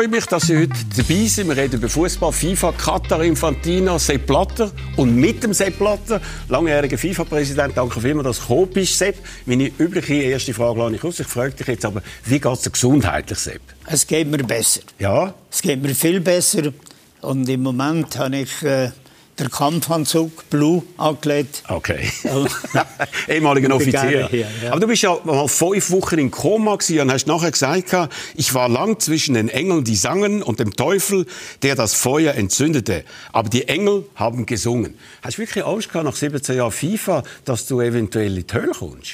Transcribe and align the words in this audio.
freue 0.00 0.08
mich, 0.08 0.24
dass 0.24 0.46
Sie 0.46 0.56
heute 0.56 0.72
dabei 0.96 1.26
sind. 1.26 1.48
Wir 1.48 1.58
reden 1.58 1.76
über 1.76 1.90
Fußball, 1.90 2.32
FIFA, 2.32 2.72
Katar, 2.72 3.22
Infantino, 3.22 3.98
Sepp 3.98 4.26
Blatter 4.26 4.70
und 4.96 5.14
mit 5.14 5.42
dem 5.42 5.52
Sepp 5.52 5.78
Blatter, 5.78 6.22
langjähriger 6.48 6.96
FIFA-Präsident. 6.96 7.76
Danke 7.76 8.00
vielmals, 8.00 8.24
dass 8.24 8.38
du 8.38 8.42
gekommen 8.44 8.70
bist, 8.72 8.96
Sepp. 8.96 9.16
Meine 9.44 9.70
übliche 9.78 10.14
erste 10.14 10.54
Frage 10.54 10.78
lasse 10.78 10.94
ich 10.94 11.04
aus. 11.04 11.20
Ich 11.20 11.26
frage 11.26 11.52
dich 11.52 11.66
jetzt 11.66 11.84
aber, 11.84 12.00
wie 12.24 12.40
geht 12.40 12.50
es 12.50 12.62
dir 12.62 12.70
gesundheitlich, 12.70 13.38
Sepp? 13.38 13.60
Es 13.84 14.06
geht 14.06 14.26
mir 14.30 14.38
besser. 14.38 14.80
Ja? 14.98 15.34
Es 15.50 15.60
geht 15.60 15.82
mir 15.82 15.94
viel 15.94 16.20
besser. 16.20 16.72
Und 17.20 17.46
im 17.50 17.62
Moment 17.62 18.18
habe 18.18 18.38
ich 18.38 18.62
äh, 18.62 18.92
den 19.40 19.50
Kampfanzug 19.50 20.48
Blue 20.50 20.82
angelegt. 20.96 21.62
Okay. 21.68 22.10
Ehemaliger 23.28 23.74
Offizier. 23.74 24.28
Hier, 24.30 24.46
ja. 24.62 24.70
Aber 24.70 24.80
du 24.80 24.86
bist 24.86 25.02
ja 25.02 25.18
mal 25.24 25.48
fünf 25.48 25.90
Wochen 25.90 26.18
in 26.18 26.30
Koma 26.30 26.76
gewesen 26.76 27.00
und 27.00 27.12
hast 27.12 27.26
nachher 27.26 27.50
gesagt, 27.50 27.94
ich 28.34 28.54
war 28.54 28.68
lang 28.68 28.98
zwischen 29.00 29.34
den 29.34 29.48
Engeln, 29.48 29.84
die 29.84 29.96
sangen, 29.96 30.42
und 30.42 30.60
dem 30.60 30.74
Teufel, 30.76 31.26
der 31.62 31.74
das 31.74 31.94
Feuer 31.94 32.34
entzündete. 32.34 33.04
Aber 33.32 33.48
die 33.48 33.68
Engel 33.68 34.04
haben 34.14 34.46
gesungen. 34.46 34.94
Hast 35.22 35.38
du 35.38 35.42
wirklich 35.42 35.64
Angst 35.64 35.88
gehabt 35.88 36.04
nach 36.04 36.16
17 36.16 36.56
Jahren 36.56 36.72
FIFA, 36.72 37.22
dass 37.44 37.66
du 37.66 37.80
eventuell 37.80 38.36
in 38.38 38.46
die 38.46 38.54
Hölle 38.54 38.72
kommst? 38.78 39.12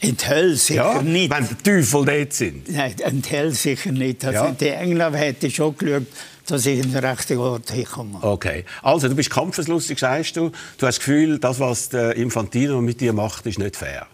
In 0.00 0.16
die 0.16 0.28
Hölle 0.28 0.54
sicher 0.54 0.94
Ja, 0.94 1.02
nicht. 1.02 1.30
wenn 1.34 1.48
die 1.48 1.54
Teufel 1.56 2.04
dort 2.04 2.32
sind. 2.32 2.70
Nein, 2.70 2.94
in 3.04 3.22
die 3.22 3.30
Hölle 3.30 3.50
sicher 3.50 3.90
nicht. 3.90 4.24
Also 4.24 4.44
Ja. 4.44 4.50
Die 4.52 4.68
Engländer 4.68 5.18
hätten 5.18 5.50
schon 5.50 5.76
geschaut, 5.76 6.06
dass 6.50 6.66
ich 6.66 6.78
in 6.78 6.92
den 6.92 7.04
rechten 7.04 7.38
Ort 7.38 7.70
hinkomme. 7.70 8.18
Okay. 8.22 8.64
Also, 8.82 9.08
du 9.08 9.14
bist 9.14 9.30
kampfeslustig, 9.30 9.98
sagst 9.98 10.36
du. 10.36 10.50
Du 10.78 10.86
hast 10.86 10.96
das 10.96 10.98
Gefühl, 10.98 11.38
das, 11.38 11.60
was 11.60 11.88
der 11.90 12.16
Infantino 12.16 12.80
mit 12.80 13.00
dir 13.00 13.12
macht, 13.12 13.46
ist 13.46 13.58
nicht 13.58 13.76
fair. 13.76 14.06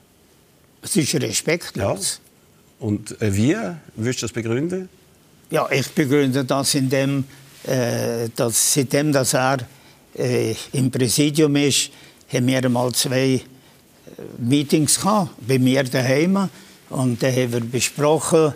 Es 0.82 0.96
ist 0.96 1.14
respektlos. 1.14 2.20
Und 2.78 3.20
äh, 3.22 3.34
wie 3.34 3.56
würdest 3.96 4.22
du 4.22 4.26
das 4.26 4.32
begründen? 4.32 4.88
Ja, 5.50 5.68
ich 5.70 5.88
begründe 5.92 6.44
das 6.44 6.74
indem, 6.74 7.24
äh, 7.64 8.28
dass 8.34 8.74
seitdem 8.74 9.12
dass 9.12 9.34
er 9.34 9.58
äh, 10.18 10.54
im 10.72 10.90
Präsidium 10.90 11.56
ist, 11.56 11.90
haben 12.32 12.46
wir 12.46 12.64
einmal 12.64 12.92
zwei 12.92 13.34
äh, 13.34 13.40
Meetings 14.38 15.00
gehabt, 15.00 15.30
bei 15.46 15.58
mir 15.58 15.84
daheim. 15.84 16.48
Und 16.90 17.22
da 17.22 17.28
haben 17.28 17.52
wir 17.52 17.60
besprochen, 17.60 18.54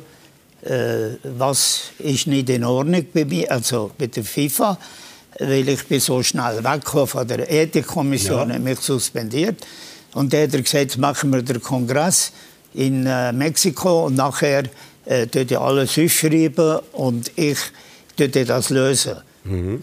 was 1.22 1.82
ist 1.98 2.26
nicht 2.26 2.48
in 2.50 2.64
Ordnung 2.64 3.06
bei 3.12 3.24
mir, 3.24 3.50
also 3.50 3.90
bei 3.96 4.06
der 4.08 4.24
FIFA, 4.24 4.78
weil 5.38 5.68
ich 5.68 5.84
bin 5.86 6.00
so 6.00 6.22
schnell 6.22 6.62
weggekommen 6.64 7.06
von 7.06 7.28
der 7.28 7.50
Ethikkommission, 7.50 8.48
Ja. 8.48 8.54
hat 8.56 8.62
mich 8.62 8.80
suspendiert. 8.80 9.64
Und 10.14 10.32
da 10.32 10.42
hat 10.42 10.54
er 10.54 10.62
gesagt, 10.62 10.98
machen 10.98 11.32
wir 11.32 11.42
den 11.42 11.62
Kongress 11.62 12.32
in 12.74 13.06
äh, 13.06 13.32
Mexiko 13.32 14.06
und 14.06 14.16
nachher 14.16 14.64
äh, 15.06 15.26
ihr 15.32 15.60
alles 15.60 15.98
aufschreiben 15.98 16.80
und 16.92 17.30
ich 17.36 17.58
tut 18.16 18.34
das 18.48 18.70
lösen. 18.70 19.16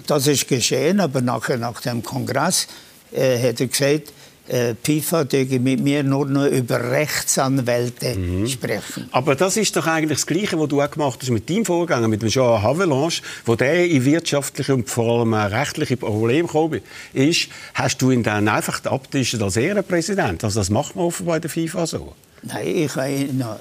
Das 0.06 0.28
ist 0.28 0.48
geschehen, 0.48 1.00
aber 1.00 1.22
nachher 1.22 1.58
nach 1.58 1.82
dem 1.82 2.04
Kongress 2.04 2.68
äh, 3.12 3.40
hat 3.50 3.60
er 3.62 3.68
gesagt, 3.68 4.14
äh, 4.48 4.76
FIFA 4.84 5.24
dürfe 5.24 5.60
mit 5.60 5.80
mir 5.82 6.04
nur 6.04 6.26
noch 6.28 6.46
über 6.46 6.92
Rechtsanwälte 6.92 8.16
sprechen. 8.48 9.08
Aber 9.12 9.36
das 9.36 9.58
ist 9.58 9.76
doch 9.76 9.88
eigentlich 9.88 10.20
das 10.20 10.28
Gleiche, 10.28 10.60
was 10.60 10.68
du 10.70 10.82
auch 10.82 10.90
gemacht 10.92 11.20
hast 11.22 11.30
mit 11.32 11.50
deinem 11.50 11.66
Vorgänger, 11.66 12.08
mit 12.08 12.22
dem 12.22 12.30
Jean 12.30 12.62
Havelange, 12.62 13.14
wo 13.46 13.56
der 13.56 13.86
in 13.90 14.06
wirtschaftliche 14.06 14.74
und 14.74 14.90
vor 14.90 15.20
allem 15.20 15.34
rechtliche 15.34 15.98
Probleme 15.98 16.48
gekommen 16.48 16.82
ist, 17.14 17.48
hast 17.74 18.02
du 18.02 18.12
ihn 18.12 18.24
dann 18.24 18.48
einfach 18.48 18.84
abgetischt 18.86 19.42
als 19.42 19.58
Ehrenpräsident. 19.58 20.44
Also 20.44 20.60
das 20.60 20.70
macht 20.70 20.96
man 20.96 21.06
offenbar 21.06 21.38
in 21.38 21.42
der 21.42 21.50
FIFA 21.52 21.88
so. 21.88 22.14
Nein, 22.44 22.68
ich 22.68 22.96
habe 22.96 23.10
ihn 23.12 23.38
noch- 23.40 23.60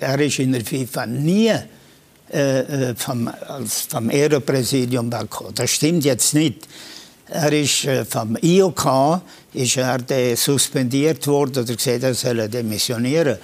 er 0.00 0.20
ist 0.20 0.38
in 0.38 0.52
der 0.52 0.64
FIFA 0.64 1.06
nie 1.06 1.52
äh, 2.32 2.60
äh, 2.90 2.94
vom, 2.96 3.28
als 3.28 3.82
vom 3.82 4.08
Ehrenpräsidium 4.10 5.12
weggekommen. 5.12 5.54
Das 5.54 5.70
stimmt 5.70 6.04
jetzt 6.04 6.32
nicht. 6.34 6.66
Er 7.28 7.52
ist 7.52 7.84
äh, 7.84 8.04
vom 8.04 8.36
IOK 8.40 9.20
ist 9.54 9.76
er 9.76 10.36
suspendiert 10.36 11.26
worden 11.26 11.64
oder 11.64 11.74
gesagt, 11.74 12.02
er 12.02 12.14
soll 12.14 12.48
demissionieren. 12.48 13.38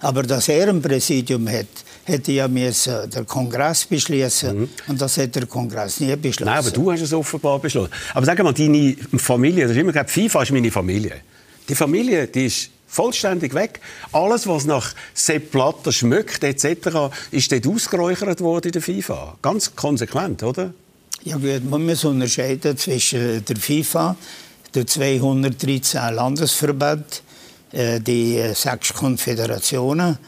Aber 0.00 0.22
das 0.22 0.48
Ehrenpräsidium 0.48 1.48
hat, 1.48 1.66
hätte 2.04 2.32
ja 2.32 2.46
müssen 2.46 3.10
der 3.10 3.24
Kongress 3.24 3.86
beschließen 3.86 4.68
und 4.88 5.00
das 5.00 5.16
hat 5.16 5.34
der 5.34 5.46
Kongress 5.46 6.00
nie 6.00 6.14
beschlossen. 6.16 6.44
Nein, 6.44 6.58
aber 6.58 6.70
du 6.70 6.92
hast 6.92 7.00
es 7.00 7.12
offenbar 7.12 7.58
beschlossen. 7.58 7.90
Aber 8.12 8.26
sag 8.26 8.42
mal, 8.42 8.52
deine 8.52 8.94
Familie, 9.16 9.62
das 9.62 9.72
ist 9.72 9.78
immer 9.78 9.92
gesagt, 9.92 10.10
FIFA 10.10 10.42
ist 10.42 10.52
meine 10.52 10.70
Familie. 10.70 11.22
Die 11.68 11.74
Familie, 11.74 12.26
die 12.26 12.46
ist 12.46 12.70
vollständig 12.86 13.54
weg. 13.54 13.80
Alles, 14.12 14.46
was 14.46 14.66
nach 14.66 14.94
Sepp 15.14 15.50
Blatter 15.50 15.90
schmeckt, 15.90 16.44
etc., 16.44 17.10
ist 17.30 17.50
dort 17.50 17.66
ausgeräuchert 17.66 18.40
worden 18.40 18.66
in 18.66 18.72
der 18.72 18.82
FIFA. 18.82 19.38
Ganz 19.40 19.74
konsequent, 19.74 20.42
oder? 20.42 20.74
Ja 21.24 21.36
gut, 21.38 21.68
man 21.70 21.86
muss 21.86 22.04
unterscheiden 22.04 22.76
zwischen 22.76 23.42
der 23.44 23.56
FIFA, 23.56 24.14
den 24.74 24.86
213 24.86 26.14
Landesverbänden, 26.14 27.06
äh, 27.72 27.98
die 27.98 28.36
äh, 28.36 28.54
sechs 28.54 28.92
Konföderationen 28.92 30.18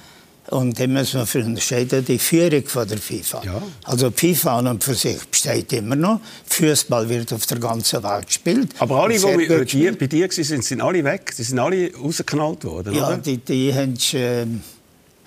und 0.49 0.79
dann 0.81 0.93
muss 0.95 1.13
man 1.13 1.27
unterscheiden 1.45 2.05
die 2.05 2.19
Führung 2.19 2.65
von 2.67 2.89
der 2.89 2.97
FIFA. 2.99 3.43
Ja. 3.45 3.63
Also 3.85 4.11
die 4.11 4.35
FIFA 4.35 4.59
an 4.59 4.67
und 4.69 4.85
für 4.85 4.95
sich 4.95 5.19
besteht 5.27 5.73
immer 5.75 5.97
noch. 5.97 6.21
Fußball 6.47 7.09
wird 7.09 7.33
auf 7.33 7.45
der 7.47 7.59
ganzen 7.59 8.03
Welt 8.03 8.27
gespielt. 8.29 8.71
Aber 8.79 9.03
alle, 9.03 9.19
die 9.19 9.47
bei, 9.49 9.65
dir, 9.65 9.99
bei 9.99 10.07
dir 10.07 10.29
waren, 10.29 10.63
sind 10.63 10.81
alle 10.81 11.05
weg. 11.05 11.33
Sie 11.35 11.43
sind 11.43 11.59
alle 11.59 11.93
rausgeknallt 11.95 12.65
worden, 12.65 12.95
Ja, 12.95 13.09
oder? 13.09 13.19
die, 13.19 13.39
die 13.39 13.75
haben 13.75 13.95
äh, 14.13 14.47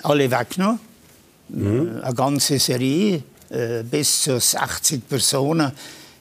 alle 0.01 0.31
weggenommen. 0.31 0.79
Mhm. 1.49 1.99
Eine 2.01 2.15
ganze 2.15 2.57
Serie, 2.59 3.23
bis 3.49 4.21
zu 4.21 4.39
60 4.39 5.07
Personen. 5.07 5.71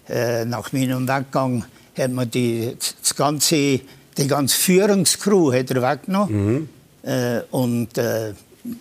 Äh, 0.09 0.45
nach 0.47 0.73
meinem 0.73 1.07
Weggang 1.07 1.65
hat 1.97 2.11
man 2.11 2.31
die, 2.31 2.75
das 3.01 3.15
ganze, 3.15 3.81
die 4.17 4.27
ganze 4.27 4.57
Führungscrew 4.57 5.53
hat 5.53 5.71
er 5.71 5.83
weggenommen. 5.83 6.47
Mhm. 6.47 6.69
Äh, 7.03 7.41
und 7.51 7.99
äh, 7.99 8.33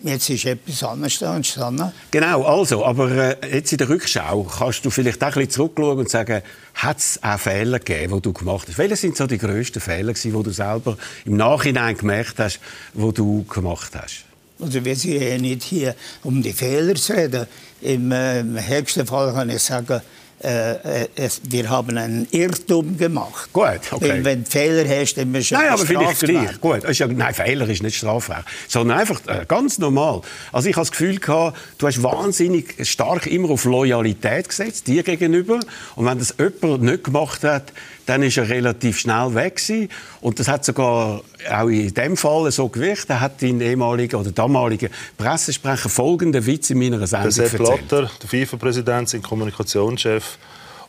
jetzt 0.02 0.30
ist 0.30 0.46
etwas 0.46 0.82
anderes 0.82 1.20
entstanden. 1.20 1.92
Genau, 2.10 2.44
also, 2.44 2.84
aber 2.84 3.10
äh, 3.10 3.56
jetzt 3.56 3.72
in 3.72 3.78
der 3.78 3.88
Rückschau 3.88 4.44
kannst 4.44 4.84
du 4.84 4.90
vielleicht 4.90 5.22
auch 5.22 5.28
ein 5.28 5.34
bisschen 5.34 5.50
zurückschauen 5.50 5.98
und 5.98 6.08
sagen, 6.08 6.42
hat 6.74 6.98
es 6.98 7.22
auch 7.22 7.38
Fehler 7.38 7.78
gegeben, 7.78 8.14
die 8.16 8.22
du 8.22 8.32
gemacht 8.32 8.68
hast? 8.68 8.78
Welche 8.78 8.96
sind 8.96 9.16
so 9.16 9.26
die 9.26 9.38
grössten 9.38 9.80
Fehler, 9.80 10.14
die 10.14 10.30
du 10.30 10.50
selber 10.50 10.96
im 11.24 11.36
Nachhinein 11.36 11.96
gemerkt 11.96 12.38
hast, 12.38 12.60
die 12.94 13.12
du 13.12 13.44
gemacht 13.44 13.92
hast? 13.94 14.24
Also 14.60 14.84
wir 14.84 14.96
sind 14.96 15.22
ja 15.22 15.38
nicht 15.38 15.62
hier, 15.62 15.94
um 16.24 16.42
die 16.42 16.52
Fehler 16.52 16.94
zu 16.96 17.12
reden. 17.12 17.46
Im, 17.80 18.12
äh, 18.12 18.42
höchsten 18.66 19.06
Fall 19.06 19.32
kann 19.32 19.50
ich 19.50 19.62
sagen, 19.62 20.00
äh, 20.40 21.02
äh, 21.02 21.08
es, 21.16 21.40
wir 21.48 21.68
haben 21.68 21.98
einen 21.98 22.28
Irrtum 22.30 22.96
gemacht. 22.96 23.52
Gut, 23.52 23.80
okay. 23.90 24.08
Weil, 24.08 24.24
wenn 24.24 24.44
du 24.44 24.50
Fehler 24.50 24.88
hast, 24.88 25.14
dann 25.14 25.32
musst 25.32 25.50
du 25.50 25.56
Nein, 25.56 25.68
aber 25.70 25.84
vielleicht 25.84 26.20
bestraft 26.20 26.28
werden. 26.28 26.58
gleich. 26.60 26.80
Gut, 26.82 26.90
ist 26.90 26.98
ja, 26.98 27.06
nein, 27.08 27.34
Fehler 27.34 27.68
ist 27.68 27.82
nicht 27.82 27.96
strafrecht, 27.96 28.44
sondern 28.68 28.98
einfach 28.98 29.20
äh, 29.26 29.44
ganz 29.48 29.78
normal. 29.78 30.20
Also 30.52 30.68
ich 30.68 30.76
habe 30.76 30.82
das 30.82 30.92
Gefühl 30.92 31.18
gehabt, 31.18 31.58
du 31.78 31.88
hast 31.88 32.00
wahnsinnig 32.04 32.86
stark 32.86 33.26
immer 33.26 33.50
auf 33.50 33.64
Loyalität 33.64 34.48
gesetzt, 34.48 34.86
dir 34.86 35.02
gegenüber. 35.02 35.58
Und 35.96 36.06
wenn 36.06 36.20
das 36.20 36.36
jemand 36.38 36.82
nicht 36.82 37.02
gemacht 37.02 37.42
hat, 37.42 37.72
dann 38.08 38.22
ist 38.22 38.38
er 38.38 38.48
relativ 38.48 38.98
schnell 38.98 39.34
weg 39.34 39.56
gewesen. 39.56 39.90
Und 40.22 40.38
das 40.38 40.48
hat 40.48 40.64
sogar 40.64 41.20
auch 41.50 41.68
in 41.68 41.92
dem 41.92 42.16
Fall 42.16 42.50
so 42.50 42.68
gewicht. 42.68 43.04
Er 43.10 43.20
hat 43.20 43.42
dein 43.42 43.60
ehemaliger 43.60 44.18
oder 44.18 44.32
damaliger 44.32 44.88
Pressesprecher 45.18 45.90
folgenden 45.90 46.46
Witz 46.46 46.70
in 46.70 46.78
meiner 46.78 46.98
Der 46.98 47.06
Sendung 47.06 47.30
Sepp 47.30 47.60
erzählt. 47.60 47.88
Blatter, 47.88 48.10
der 48.22 48.28
FIFA-Präsident, 48.28 49.10
sein 49.10 49.22
Kommunikationschef 49.22 50.38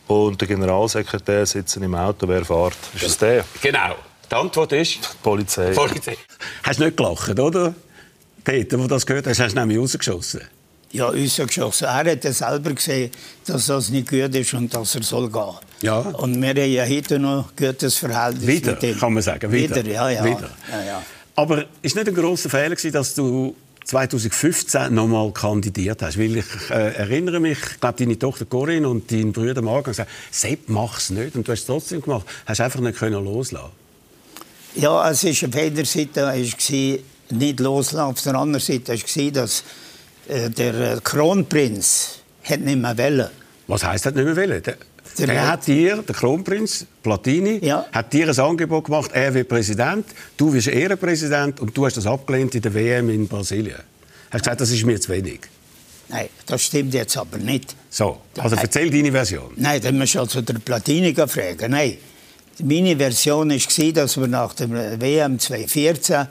und 0.08 0.40
der 0.40 0.48
Generalsekretär 0.48 1.46
sitzen 1.46 1.84
im 1.84 1.94
Auto. 1.94 2.26
Wer 2.26 2.46
fährt? 2.46 2.78
Ist 2.96 3.04
es 3.04 3.18
der? 3.18 3.44
Genau. 3.62 3.96
Die 4.32 4.36
Antwort 4.36 4.72
ist... 4.72 4.96
Die 4.96 5.18
Polizei. 5.22 5.72
Polizei. 5.72 6.16
Hast 6.64 6.80
du 6.80 6.86
nicht 6.86 6.96
gelacht, 6.96 7.38
oder? 7.38 7.74
Peter, 8.46 8.78
wo 8.78 8.84
du 8.84 8.88
das 8.88 9.06
gehört 9.06 9.28
hast, 9.28 9.40
hast 9.40 9.56
du 9.56 9.60
nämlich 9.60 9.78
rausgeschossen. 9.78 10.42
Ja, 10.92 11.08
rausgeschossen. 11.08 11.86
Er 11.86 11.94
hat 11.94 12.24
ja 12.24 12.34
selber 12.34 12.74
gesehen, 12.74 13.12
dass 13.46 13.68
das 13.68 13.90
nicht 13.90 14.10
gut 14.10 14.34
ist 14.34 14.54
und 14.56 14.74
dass 14.74 14.96
er 14.96 15.04
soll 15.04 15.30
gehen. 15.30 15.54
Ja. 15.82 16.00
Und 16.00 16.42
wir 16.42 16.50
haben 16.50 16.72
ja 16.72 16.86
heute 16.86 17.20
noch 17.20 17.50
ein 17.50 17.68
gutes 17.68 17.96
Verhältnis 17.96 18.48
Wieder, 18.48 18.72
mit 18.72 18.84
ihm. 18.84 19.00
kann 19.00 19.14
man 19.14 19.22
sagen. 19.22 19.52
Wieder, 19.52 19.76
Wieder, 19.76 19.92
ja, 19.92 20.10
ja. 20.10 20.26
Wieder. 20.26 20.50
ja, 20.72 20.84
ja. 20.84 21.04
Aber 21.36 21.66
ist 21.82 21.96
nicht 21.96 22.08
ein 22.08 22.16
grosser 22.16 22.50
Fehler 22.50 22.76
gewesen, 22.76 22.92
dass 22.92 23.14
du 23.14 23.56
2015 23.86 24.94
nochmal 24.94 25.32
kandidiert 25.32 26.02
hast? 26.02 26.18
Weil 26.18 26.38
ich 26.38 26.46
äh, 26.72 26.96
erinnere 26.96 27.40
mich, 27.40 27.60
ich 27.60 27.80
glaube, 27.80 27.98
deine 28.00 28.18
Tochter 28.18 28.46
Corinne 28.46 28.90
und 28.90 29.12
dein 29.12 29.32
Bruder 29.32 29.62
Marc 29.62 29.86
haben 29.86 29.92
gesagt, 29.92 30.10
Sepp, 30.32 30.68
mach's 30.68 31.12
nicht. 31.12 31.36
Und 31.36 31.48
du 31.48 31.52
hast 31.52 31.62
es 31.62 31.66
trotzdem 31.68 32.02
gemacht. 32.02 32.26
Hast 32.46 32.62
einfach 32.62 32.80
nicht 32.80 32.98
können 32.98 33.24
loslassen. 33.24 33.72
Ja, 34.76 35.10
es 35.10 35.24
war 35.24 35.50
auf 35.50 35.56
einer 35.56 35.86
Seite 35.86 36.22
war 36.24 36.36
nicht 36.36 37.60
loslassen, 37.60 38.00
auf 38.00 38.22
der 38.22 38.36
anderen 38.36 38.64
Seite 38.64 38.94
war 38.94 39.32
dass 39.32 39.64
der 40.30 40.74
äh, 40.96 41.00
Kronprinz 41.04 42.20
hat 42.44 42.60
nicht 42.62 42.80
mehr 42.80 42.98
wollen. 42.98 43.28
Was 43.68 43.84
heisst 43.84 44.06
das 44.06 44.14
nicht 44.14 44.26
mehr 44.26 44.36
wollen? 44.36 44.62
Der, 44.64 44.78
Der 45.18 45.28
der 45.28 45.42
hat- 45.42 45.48
hat 45.52 45.68
dir, 45.68 45.98
der 46.08 46.16
Kronprinz 46.16 46.86
Platini, 47.04 47.60
Ja. 47.66 47.86
hat 47.92 48.14
dir 48.14 48.30
ein 48.30 48.40
Angebot 48.40 48.86
gemacht, 48.86 49.12
er 49.14 49.34
wird 49.34 49.48
Präsident, 49.50 50.06
du 50.38 50.54
wirst 50.54 50.68
Ehrenpräsident 50.68 51.60
und 51.60 51.76
du 51.76 51.86
hast 51.86 51.98
das 51.98 52.06
abgelehnt 52.06 52.56
in 52.56 52.62
der 52.62 52.74
WM 52.74 53.10
in 53.10 53.28
Brasilien. 53.28 53.80
Hast 54.32 54.44
gesagt, 54.44 54.62
das 54.62 54.70
ist 54.72 54.86
mir 54.86 55.00
zu 55.02 55.10
wenig. 55.12 55.42
Nein, 56.10 56.30
das 56.46 56.64
stimmt 56.64 56.94
jetzt 56.94 57.18
aber 57.18 57.38
nicht. 57.38 57.76
So, 57.90 58.20
also 58.38 58.56
erzähl 58.56 58.90
deine 58.90 59.12
Version. 59.12 59.52
Nein, 59.58 59.82
dann 59.82 59.98
musst 59.98 60.16
du 60.16 60.20
also 60.20 60.42
der 60.42 60.56
Platini 60.60 61.14
fragen. 61.14 61.72
Nein, 61.72 61.98
meine 62.64 62.96
Version 62.98 63.50
war, 63.52 63.92
dass 63.94 64.18
wir 64.20 64.28
nach 64.28 64.54
dem 64.54 64.72
WM 64.74 65.38
2014 65.40 66.28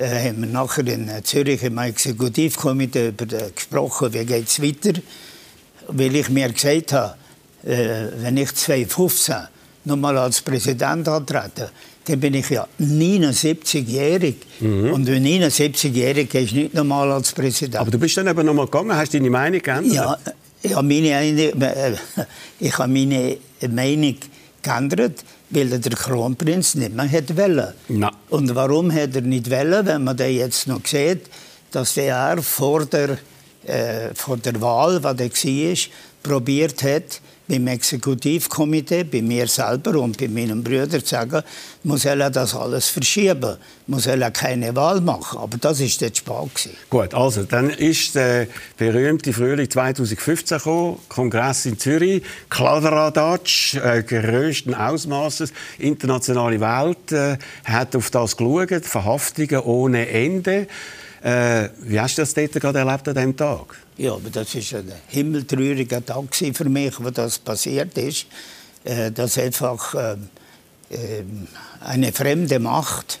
äh, 0.00 0.28
haben 0.28 0.40
wir 0.40 0.48
nachher 0.48 0.86
in 0.86 1.10
Zürich 1.24 1.62
im 1.62 1.78
Exekutivkomitee 1.78 3.08
über, 3.08 3.24
äh, 3.36 3.50
gesprochen, 3.54 4.12
wie 4.12 4.24
geht 4.24 4.48
es 4.48 4.62
weiter. 4.62 4.98
Weil 5.88 6.16
ich 6.16 6.30
mir 6.30 6.50
gesagt 6.50 6.92
habe, 6.92 7.14
äh, 7.64 8.06
wenn 8.22 8.36
ich 8.36 8.54
2015 8.54 9.36
nochmal 9.84 10.16
als 10.16 10.40
Präsident 10.40 11.06
antrete, 11.08 11.70
dann 12.06 12.18
bin 12.18 12.34
ich 12.34 12.48
ja 12.48 12.66
79-jährig. 12.80 14.36
Mhm. 14.60 14.92
Und 14.92 15.06
wenn 15.06 15.24
79-jährig 15.24 16.34
ist 16.34 16.52
nicht 16.52 16.74
normal 16.74 17.12
als 17.12 17.32
Präsident. 17.32 17.76
Aber 17.76 17.90
du 17.90 17.98
bist 17.98 18.16
dann 18.16 18.28
aber 18.28 18.42
nochmal 18.42 18.66
gegangen, 18.66 18.94
hast 18.94 19.12
deine 19.12 19.28
Meinung 19.28 19.60
geändert? 19.60 19.92
Ja, 19.92 20.18
ja 20.62 20.82
meine, 20.82 21.10
äh, 21.10 21.94
ich 22.60 22.78
habe 22.78 22.92
meine 22.92 23.36
Meinung 23.68 24.16
geändert, 24.62 25.24
weil 25.50 25.78
der 25.78 25.92
Kronprinz 25.92 26.74
nicht 26.74 26.94
mehr 26.94 27.06
hätte 27.06 27.36
wollen. 27.36 27.74
Na. 27.88 28.10
Und 28.28 28.54
warum 28.54 28.90
hätte 28.90 29.18
er 29.18 29.24
nicht 29.24 29.50
wollen, 29.50 29.86
wenn 29.86 30.04
man 30.04 30.16
dann 30.16 30.32
jetzt 30.32 30.66
noch 30.66 30.84
sieht, 30.86 31.22
dass 31.70 31.96
er 31.96 32.42
vor 32.42 32.86
der, 32.86 33.18
äh, 33.70 34.14
vor 34.14 34.36
der 34.36 34.60
Wahl, 34.60 35.02
was 35.02 35.18
er 35.18 35.30
war, 35.30 35.76
probiert 36.22 36.82
hat, 36.82 37.20
beim 37.50 37.66
Exekutivkomitee, 37.66 39.04
bei 39.04 39.22
mir 39.22 39.48
selber 39.48 39.98
und 39.98 40.16
bei 40.16 40.28
meinen 40.28 40.62
Brüdern 40.62 40.90
zu 40.90 41.00
sagen, 41.04 41.42
muss 41.82 42.04
er 42.04 42.30
das 42.30 42.54
alles 42.54 42.88
verschieben, 42.88 43.56
muss 43.88 44.06
er 44.06 44.30
keine 44.30 44.74
Wahl 44.76 45.00
machen. 45.00 45.38
Aber 45.38 45.58
das 45.58 45.80
ist 45.80 46.00
der 46.00 46.12
Spaß. 46.14 46.68
Gut, 46.88 47.12
also 47.12 47.42
dann 47.42 47.70
ist 47.70 48.14
der 48.14 48.46
berühmte 48.76 49.32
Frühling 49.32 49.68
2015 49.68 50.58
gekommen, 50.58 50.98
Kongress 51.08 51.66
in 51.66 51.78
Zürich, 51.78 52.22
Kladderadatsch, 52.48 53.74
äh, 53.74 54.04
größten 54.04 54.74
Ausmaßes, 54.74 55.52
internationale 55.78 56.60
Welt 56.60 57.10
äh, 57.10 57.36
hat 57.64 57.96
auf 57.96 58.10
das 58.10 58.36
geschaut, 58.36 58.84
Verhaftungen 58.84 59.60
ohne 59.60 60.08
Ende. 60.08 60.68
Äh, 61.22 61.68
wie 61.82 62.00
hast 62.00 62.16
du 62.16 62.22
das 62.22 62.32
dort 62.32 62.52
gerade 62.52 62.78
erlebt 62.78 63.06
an 63.08 63.14
diesem 63.14 63.36
Tag? 63.36 63.76
Ja, 63.98 64.14
aber 64.14 64.30
das 64.30 64.54
war 64.54 64.78
ein 64.80 64.92
himmeltrauriger 65.08 66.04
Tag 66.04 66.34
für 66.34 66.68
mich, 66.68 66.94
wo 66.98 67.10
das 67.10 67.38
passiert 67.38 67.96
ist. 67.98 68.26
Äh, 68.84 69.10
dass 69.10 69.36
einfach 69.36 69.94
äh, 69.94 70.16
eine 71.80 72.12
fremde 72.12 72.58
Macht, 72.58 73.20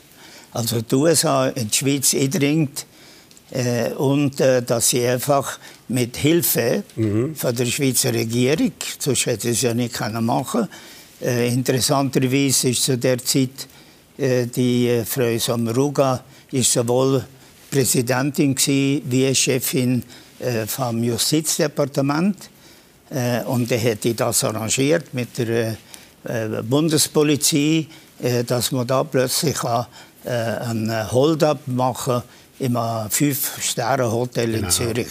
also 0.52 0.80
die 0.80 0.94
USA, 0.94 1.48
in 1.48 1.68
die 1.68 1.76
Schweiz 1.76 2.14
eindringt 2.14 2.86
äh, 3.50 3.90
und 3.92 4.40
äh, 4.40 4.62
dass 4.62 4.88
sie 4.88 5.06
einfach 5.06 5.58
mit 5.88 6.16
Hilfe 6.16 6.82
mhm. 6.96 7.36
von 7.36 7.54
der 7.54 7.66
Schweizer 7.66 8.12
Regierung, 8.12 8.72
sonst 8.98 9.26
hätte 9.26 9.50
es 9.50 9.62
ja 9.62 9.74
nicht 9.74 9.94
können 9.94 10.24
machen 10.24 10.68
äh, 11.20 11.48
interessanterweise 11.52 12.70
ist 12.70 12.84
zu 12.84 12.96
der 12.96 13.18
Zeit 13.18 13.68
die 14.22 15.02
Frau 15.06 15.38
Sommaruga 15.38 16.22
ist 16.52 16.70
sowohl 16.70 17.24
Präsidentin 17.70 18.56
wie 18.56 19.34
Chefin 19.34 20.02
äh, 20.40 20.66
vom 20.66 21.02
Justizdepartement. 21.02 22.36
Äh, 23.10 23.42
und 23.44 23.70
er 23.70 23.78
hätte 23.78 24.14
das 24.14 24.44
arrangiert 24.44 25.12
mit 25.12 25.38
der 25.38 25.76
äh, 26.24 26.62
Bundespolizei, 26.62 27.86
dass 28.46 28.70
man 28.70 28.86
da 28.86 29.02
plötzlich 29.02 29.54
kann, 29.54 29.86
einen 30.26 31.10
Hold-up 31.10 31.66
machen 31.66 32.22
im 32.58 32.76
Fünf-Sterne-Hotel 33.08 34.50
in 34.50 34.56
genau. 34.56 34.68
Zürich. 34.68 35.08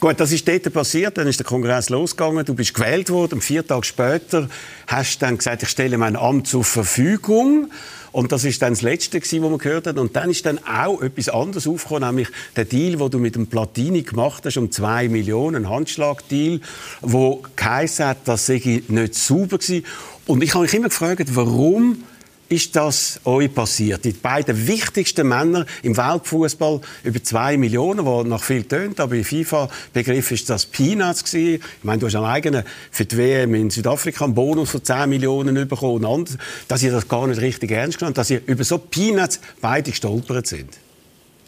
Gut, 0.00 0.18
das 0.18 0.32
ist 0.32 0.48
dort 0.48 0.72
passiert, 0.72 1.16
dann 1.16 1.28
ist 1.28 1.38
der 1.38 1.46
Kongress 1.46 1.88
losgegangen, 1.90 2.44
du 2.44 2.54
bist 2.54 2.74
gewählt 2.74 3.08
worden, 3.10 3.40
vier 3.40 3.64
Tage 3.64 3.84
später 3.84 4.48
hast 4.88 5.16
du 5.16 5.26
dann 5.26 5.38
gesagt, 5.38 5.62
ich 5.62 5.68
stelle 5.68 5.96
mein 5.96 6.16
Amt 6.16 6.48
zur 6.48 6.64
Verfügung. 6.64 7.70
Und 8.12 8.32
das 8.32 8.44
ist 8.44 8.60
dann 8.62 8.72
das 8.72 8.82
Letzte, 8.82 9.20
was 9.20 9.32
man 9.32 9.58
gehört 9.58 9.86
hat. 9.86 9.98
Und 9.98 10.16
dann 10.16 10.30
ist 10.30 10.44
dann 10.46 10.58
auch 10.64 11.00
etwas 11.00 11.28
anderes 11.28 11.66
aufgekommen, 11.66 12.08
nämlich 12.08 12.28
der 12.56 12.64
Deal, 12.64 12.96
den 12.96 13.10
du 13.10 13.18
mit 13.18 13.36
dem 13.36 13.46
Platini 13.46 14.02
gemacht 14.02 14.44
hast, 14.44 14.56
um 14.56 14.70
zwei 14.70 15.08
Millionen, 15.08 15.64
ein 15.64 15.70
Handschlagdeal, 15.70 16.60
wo 17.00 17.42
geheißen 17.56 18.06
hat, 18.06 18.18
das 18.24 18.46
sei 18.46 18.82
nicht 18.88 19.14
sauber 19.14 19.58
gewesen. 19.58 19.84
Und 20.26 20.42
ich 20.42 20.54
habe 20.54 20.64
mich 20.64 20.74
immer 20.74 20.88
gefragt, 20.88 21.34
warum 21.34 22.04
ist 22.50 22.74
das 22.74 23.20
euch 23.24 23.54
passiert? 23.54 24.04
Die 24.04 24.12
beiden 24.12 24.66
wichtigsten 24.66 25.28
Männer 25.28 25.64
im 25.82 25.96
Weltfußball 25.96 26.80
über 27.04 27.22
zwei 27.22 27.56
Millionen, 27.56 28.04
die 28.04 28.28
nach 28.28 28.42
viel 28.42 28.64
tönt, 28.64 28.98
aber 28.98 29.14
im 29.14 29.24
FIFA-Begriff 29.24 30.32
ist 30.32 30.50
das 30.50 30.66
Peanuts 30.66 31.24
gewesen. 31.24 31.62
Ich 31.78 31.84
meine, 31.84 32.00
du 32.00 32.06
hast 32.06 32.16
alleine 32.16 32.64
für 32.90 33.04
die 33.04 33.16
WM 33.16 33.54
in 33.54 33.70
Südafrika 33.70 34.24
einen 34.24 34.34
Bonus 34.34 34.70
von 34.70 34.84
10 34.84 35.08
Millionen 35.08 35.68
bekommen. 35.68 36.04
Und 36.04 36.36
dass 36.66 36.82
ihr 36.82 36.90
das 36.90 37.06
gar 37.06 37.26
nicht 37.28 37.40
richtig 37.40 37.70
ernst 37.70 37.98
genommen 37.98 38.14
dass 38.14 38.30
ihr 38.30 38.42
über 38.46 38.64
so 38.64 38.78
Peanuts 38.78 39.40
beide 39.60 39.92
gestolpert 39.92 40.48
sind. 40.48 40.76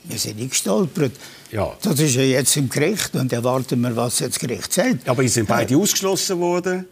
Wir 0.04 0.18
sind 0.18 0.36
nicht 0.36 0.50
gestolpert. 0.50 1.12
Ja. 1.50 1.76
Das 1.82 1.98
ist 1.98 2.14
ja 2.14 2.22
jetzt 2.22 2.56
im 2.56 2.68
Gericht 2.68 3.14
und 3.16 3.32
erwarten 3.32 3.80
wir, 3.80 3.96
was 3.96 4.20
jetzt 4.20 4.36
das 4.36 4.38
Gericht 4.40 4.72
sagt. 4.72 5.08
Aber 5.08 5.26
sind 5.26 5.48
beide 5.48 5.74
äh, 5.74 5.76
ausgeschlossen 5.76 6.38
worden? 6.38 6.86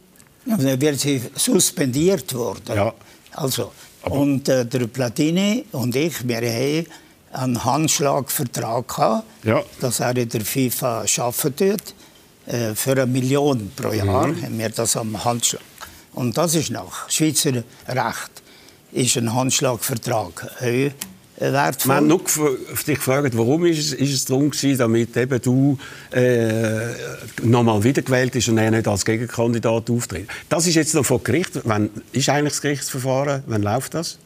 Ja, 0.46 0.56
dann 0.56 0.80
wird 0.80 0.98
sie 0.98 1.22
suspendiert 1.36 2.34
worden. 2.34 2.74
Ja. 2.74 2.94
Also, 3.32 3.72
und 4.02 4.48
äh, 4.48 4.64
der 4.64 4.86
Platini 4.86 5.64
und 5.72 5.94
ich, 5.96 6.26
wir 6.26 6.40
haben 6.40 6.86
einen 7.32 7.64
Handschlagvertrag 7.64 8.88
gehabt, 8.88 9.24
ja. 9.44 9.62
dass 9.80 10.00
er 10.00 10.16
in 10.16 10.28
der 10.28 10.44
FIFA 10.44 11.04
arbeiten 11.18 11.56
tut. 11.56 11.94
Äh, 12.46 12.74
für 12.74 12.92
eine 12.92 13.06
Million 13.06 13.70
pro 13.76 13.92
Jahr 13.92 14.26
mhm. 14.26 14.42
haben 14.42 14.58
wir 14.58 14.70
das 14.70 14.96
am 14.96 15.24
Handschlag. 15.24 15.62
Und 16.14 16.36
das 16.36 16.54
ist 16.54 16.70
nach 16.70 17.08
Schweizer 17.08 17.62
Recht 17.86 18.30
ist 18.92 19.16
ein 19.16 19.32
Handschlagvertrag 19.32 20.50
wertvoll. 21.40 21.90
Wir 21.90 21.96
haben 21.96 22.06
nur 22.06 22.20
dich 22.86 22.96
gefragt, 22.96 23.36
warum 23.36 23.64
ist 23.66 23.78
es, 23.78 23.92
ist 23.94 24.12
es 24.12 24.24
darum 24.26 24.50
gewesen, 24.50 24.78
damit 24.78 25.16
eben 25.16 25.40
du 25.40 25.78
äh, 26.12 26.92
nochmal 27.42 27.82
wiedergewählt 27.82 28.32
bist 28.32 28.48
und 28.48 28.58
er 28.58 28.70
nicht 28.70 28.86
als 28.86 29.04
Gegenkandidat 29.04 29.90
auftritt. 29.90 30.28
Das 30.48 30.66
ist 30.66 30.74
jetzt 30.74 30.94
noch 30.94 31.04
vor 31.04 31.22
Gericht. 31.22 31.60
Wann 31.64 31.90
ist 32.12 32.28
eigentlich 32.28 32.52
das 32.52 32.62
Gerichtsverfahren? 32.62 33.42
Wann 33.46 33.62
läuft 33.62 33.94
das? 33.94 34.18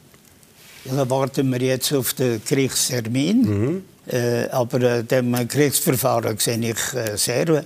Ja, 0.85 0.95
da 0.95 1.09
warten 1.09 1.51
wir 1.51 1.61
jetzt 1.61 1.93
auf 1.93 2.13
den 2.13 2.41
Gerichtstermin. 2.47 3.41
Mhm. 3.41 3.81
Äh, 4.07 4.49
aber 4.49 4.81
äh, 4.81 5.03
dem 5.03 5.33
Gerichtsverfahren 5.47 6.37
sehe 6.37 6.59
ich 6.59 6.93
äh, 6.93 7.17
sehr 7.17 7.65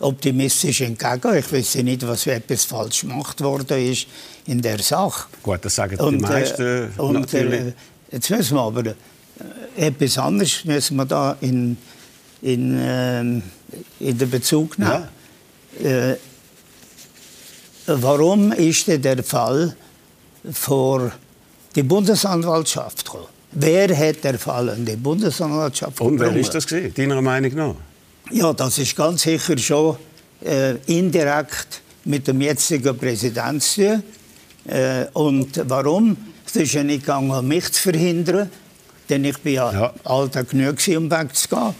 optimistisch 0.00 0.80
entgegen. 0.80 1.36
Ich 1.36 1.52
weiß 1.52 1.76
nicht, 1.76 2.06
was 2.06 2.26
etwas 2.26 2.64
falsch 2.64 3.02
gemacht 3.02 3.40
worden 3.42 3.78
ist 3.78 4.06
in 4.46 4.62
der 4.62 4.78
Sache. 4.80 5.26
Gut, 5.42 5.60
das 5.62 5.74
sagen 5.74 5.98
und, 6.00 6.18
die 6.18 6.20
meisten 6.20 6.90
äh, 6.96 7.00
und, 7.00 7.20
natürlich. 7.20 7.74
Jetzt 8.14 8.30
müssen 8.30 8.54
wir 8.54 8.62
aber 8.62 8.86
äh, 8.86 8.94
etwas 9.76 10.18
anderes 10.18 10.64
müssen 10.64 10.96
wir 10.96 11.04
da 11.04 11.36
in, 11.40 11.76
in, 12.42 12.78
äh, 12.78 13.20
in 13.22 13.42
den 14.18 14.30
Bezug 14.30 14.78
nehmen. 14.78 15.08
Ja. 15.82 16.10
Äh, 16.12 16.16
warum 17.88 18.52
ist 18.52 18.86
denn 18.86 19.02
der 19.02 19.24
Fall 19.24 19.74
vor 20.52 21.10
die 21.74 21.82
Bundesanwaltschaft 21.82 23.04
gekommen? 23.04 23.26
Wer 23.50 23.96
hat 23.98 24.22
der 24.22 24.38
Fall 24.38 24.70
an 24.70 24.84
die 24.84 24.94
Bundesanwaltschaft 24.94 26.00
Und 26.00 26.20
wer 26.20 26.36
ist 26.36 26.54
das 26.54 26.68
gewesen, 26.68 26.94
deiner 26.94 27.20
Meinung 27.20 27.52
nach? 27.52 27.74
Ja, 28.30 28.52
das 28.52 28.78
ist 28.78 28.94
ganz 28.94 29.22
sicher 29.22 29.58
schon 29.58 29.96
äh, 30.44 30.76
indirekt 30.86 31.82
mit 32.04 32.28
dem 32.28 32.40
jetzigen 32.40 32.96
Präsidenten. 32.96 34.04
Äh, 34.66 35.06
und 35.14 35.68
warum? 35.68 36.16
Es 36.56 36.62
ist 36.62 36.74
ja 36.74 36.84
nicht 36.84 37.00
gegangen, 37.00 37.32
um 37.32 37.48
mich 37.48 37.72
zu 37.72 37.82
verhindern, 37.82 38.48
denn 39.08 39.24
ich 39.24 39.38
bin 39.38 39.54
ja, 39.54 39.72
ja. 39.72 39.94
alter 40.04 40.44
genug, 40.44 40.76
um 40.96 41.10
wegzugehen. 41.10 41.74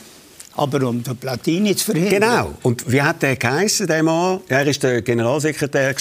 Aber 0.56 0.88
um 0.88 1.02
den 1.02 1.16
Platini 1.16 1.74
zu 1.74 1.86
verhindern. 1.86 2.20
Genau. 2.20 2.54
Und 2.62 2.90
wie 2.90 3.02
hat 3.02 3.22
der 3.22 3.36
geheißen, 3.36 3.86
der 3.86 4.02
Mann? 4.02 4.40
Er 4.48 4.64
war 4.64 4.72
der 4.72 5.02
Generalsekretär 5.02 5.94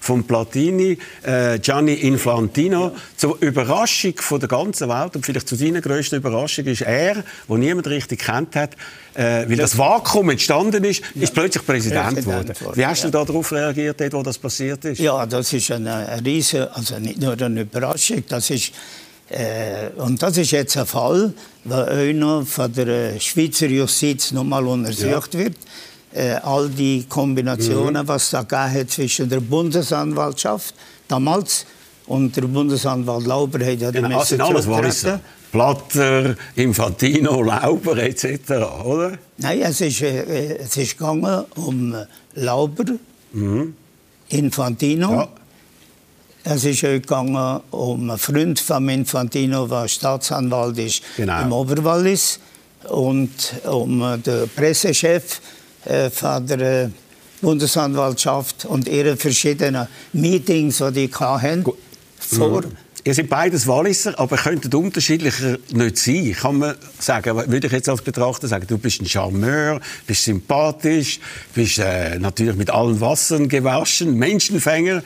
von 0.00 0.24
Platini, 0.24 0.98
äh, 1.22 1.58
Gianni 1.58 1.94
Infantino. 1.94 2.88
Ja. 2.88 2.92
Zur 3.16 3.38
Überraschung 3.40 4.14
von 4.16 4.38
der 4.38 4.48
ganzen 4.48 4.88
Welt 4.88 5.16
und 5.16 5.24
vielleicht 5.24 5.48
zu 5.48 5.56
seiner 5.56 5.80
grössten 5.80 6.16
Überraschung 6.16 6.66
ist 6.66 6.82
er, 6.82 7.24
wo 7.48 7.56
niemand 7.56 7.86
richtig 7.86 8.20
kennt 8.20 8.54
hat, 8.54 8.74
äh, 9.14 9.48
weil 9.48 9.56
das 9.56 9.78
Vakuum 9.78 10.30
entstanden 10.30 10.84
ist, 10.84 11.02
ja. 11.14 11.22
ist 11.22 11.32
plötzlich 11.32 11.64
Präsident 11.64 12.16
geworden. 12.16 12.52
Wie 12.74 12.84
hast 12.84 13.04
du 13.04 13.08
ja. 13.08 13.24
darauf 13.24 13.50
reagiert, 13.52 14.00
wo 14.12 14.22
das 14.22 14.38
passiert 14.38 14.84
ist? 14.84 14.98
Ja, 14.98 15.24
das 15.24 15.52
ist 15.52 15.70
eine, 15.70 15.94
eine 15.94 16.24
riesige, 16.24 16.74
also 16.74 16.98
nicht 16.98 17.20
nur 17.20 17.40
eine 17.40 17.62
Überraschung, 17.62 18.22
das 18.28 18.50
ist 18.50 18.72
äh, 19.28 19.88
und 19.96 20.22
das 20.22 20.36
ist 20.36 20.52
jetzt 20.52 20.76
ein 20.76 20.86
Fall, 20.86 21.32
der 21.64 21.88
auch 21.88 22.14
noch 22.14 22.46
von 22.46 22.72
der 22.72 23.18
Schweizer 23.18 23.66
Justiz 23.66 24.32
nochmal 24.32 24.66
untersucht 24.66 25.34
ja. 25.34 25.40
wird. 25.40 25.56
Äh, 26.14 26.34
all 26.42 26.68
die 26.68 27.04
Kombinationen, 27.08 28.04
mhm. 28.04 28.08
was 28.08 28.30
da 28.30 28.46
hat 28.48 28.90
zwischen 28.90 29.28
der 29.28 29.40
Bundesanwaltschaft 29.40 30.74
damals 31.08 31.66
Und 32.06 32.36
der 32.36 32.42
Bundesanwalt 32.42 33.26
Lauber 33.26 33.58
hat 33.58 33.80
ja 33.80 33.90
die 33.90 34.00
genau, 34.00 34.22
sind 34.22 34.40
alles 34.40 34.66
Walliser. 34.68 35.20
Platter, 35.50 36.36
Infantino, 36.54 37.42
Lauber 37.42 37.96
etc., 37.98 38.50
oder? 38.84 39.18
Nein, 39.38 39.60
es 39.62 39.80
ist, 39.80 40.02
äh, 40.02 40.58
es 40.58 40.76
ist 40.76 40.96
gegangen 40.98 41.44
um 41.56 41.94
Lauber, 42.34 42.84
mhm. 43.32 43.74
Infantino. 44.28 45.10
Ja. 45.10 45.28
Es 46.48 46.64
ist 46.64 46.84
auch 46.84 46.90
gegangen 46.90 47.60
um 47.72 48.08
einen 48.08 48.18
Freund 48.18 48.60
von 48.60 48.88
Infantino, 48.88 49.66
der 49.66 49.88
Staatsanwalt 49.88 50.78
ist 50.78 51.02
genau. 51.16 51.42
im 51.42 51.52
Oberwallis. 51.52 52.38
Und 52.88 53.32
um 53.64 54.22
den 54.22 54.48
Pressechef 54.54 55.40
äh, 55.86 56.08
von 56.08 56.46
der 56.46 56.84
äh, 56.84 56.88
Bundesanwaltschaft 57.40 58.64
und 58.64 58.86
ihre 58.86 59.16
verschiedenen 59.16 59.88
Meetings, 60.12 60.78
die 60.78 61.08
die 61.08 61.14
hatten, 61.14 61.64
vor. 62.16 62.62
Mhm. 62.62 62.76
Ihr 63.02 63.14
seid 63.14 63.28
beides 63.28 63.66
Walliser, 63.66 64.16
aber 64.16 64.36
könntet 64.36 64.72
unterschiedlicher 64.72 65.58
nicht 65.72 65.98
sein. 65.98 66.32
Kann 66.32 66.58
man 66.58 66.76
sagen, 67.00 67.36
würde 67.36 67.66
ich 67.66 67.72
jetzt 67.72 67.88
als 67.88 68.02
Betrachter 68.02 68.46
sagen, 68.46 68.66
du 68.68 68.78
bist 68.78 69.00
ein 69.00 69.06
Charmeur, 69.06 69.80
bist 70.06 70.22
sympathisch, 70.22 71.18
bist 71.54 71.80
äh, 71.80 72.20
natürlich 72.20 72.54
mit 72.54 72.70
allen 72.70 73.00
Wassern 73.00 73.48
gewaschen, 73.48 74.14
Menschenfänger. 74.14 75.02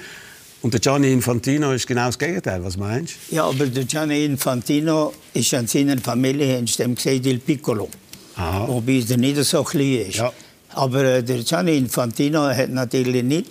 Und 0.62 0.74
der 0.74 0.80
Gianni 0.80 1.12
Infantino 1.12 1.72
ist 1.72 1.86
genau 1.86 2.06
das 2.06 2.18
Gegenteil. 2.18 2.62
Was 2.62 2.76
meinst 2.76 3.14
du? 3.30 3.36
Ja, 3.36 3.44
aber 3.44 3.66
der 3.66 3.84
Gianni 3.84 4.24
Infantino 4.24 5.14
ist 5.32 5.54
an 5.54 5.66
seiner 5.66 5.98
Familie 5.98 6.58
in 6.58 6.66
gesagt, 6.66 7.06
Il 7.06 7.38
Piccolo. 7.38 7.88
Aha. 8.36 8.68
Wobei 8.68 9.02
er 9.08 9.16
nicht 9.16 9.42
so 9.44 9.64
klein 9.64 10.06
ist. 10.08 10.16
Ja. 10.16 10.32
Aber 10.74 11.02
äh, 11.04 11.22
der 11.22 11.38
Gianni 11.38 11.78
Infantino 11.78 12.42
hat 12.48 12.70
natürlich 12.70 13.24
nicht 13.24 13.48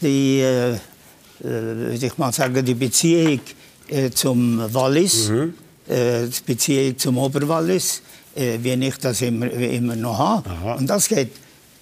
die, 0.00 0.40
äh, 0.40 0.78
äh 1.44 1.94
ich 1.94 2.18
mal 2.18 2.32
sagen, 2.32 2.64
die 2.64 2.74
Beziehung 2.74 3.40
äh, 3.88 4.10
zum 4.10 4.62
Wallis, 4.72 5.28
mhm. 5.28 5.54
äh, 5.88 6.26
die 6.26 6.42
Beziehung 6.44 6.98
zum 6.98 7.18
Oberwallis, 7.18 8.02
äh, 8.34 8.58
wie 8.62 8.72
ich 8.72 8.96
das 8.96 9.22
immer, 9.22 9.50
immer 9.50 9.96
noch 9.96 10.18
habe. 10.18 10.50
Aha. 10.50 10.74
Und 10.74 10.88
das 10.88 11.08
geht, 11.08 11.30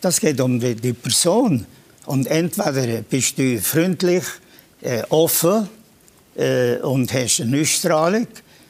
das 0.00 0.20
geht 0.20 0.40
um 0.40 0.60
die, 0.60 0.74
die, 0.74 0.92
Person. 0.92 1.64
Und 2.06 2.26
entweder 2.26 3.02
bist 3.02 3.38
du 3.38 3.58
freundlich, 3.60 4.24
äh, 4.84 5.02
offen 5.08 5.68
äh, 6.36 6.76
und 6.76 7.12
hast 7.12 7.40
eine 7.40 7.60
Ausstrahlung 7.60 8.26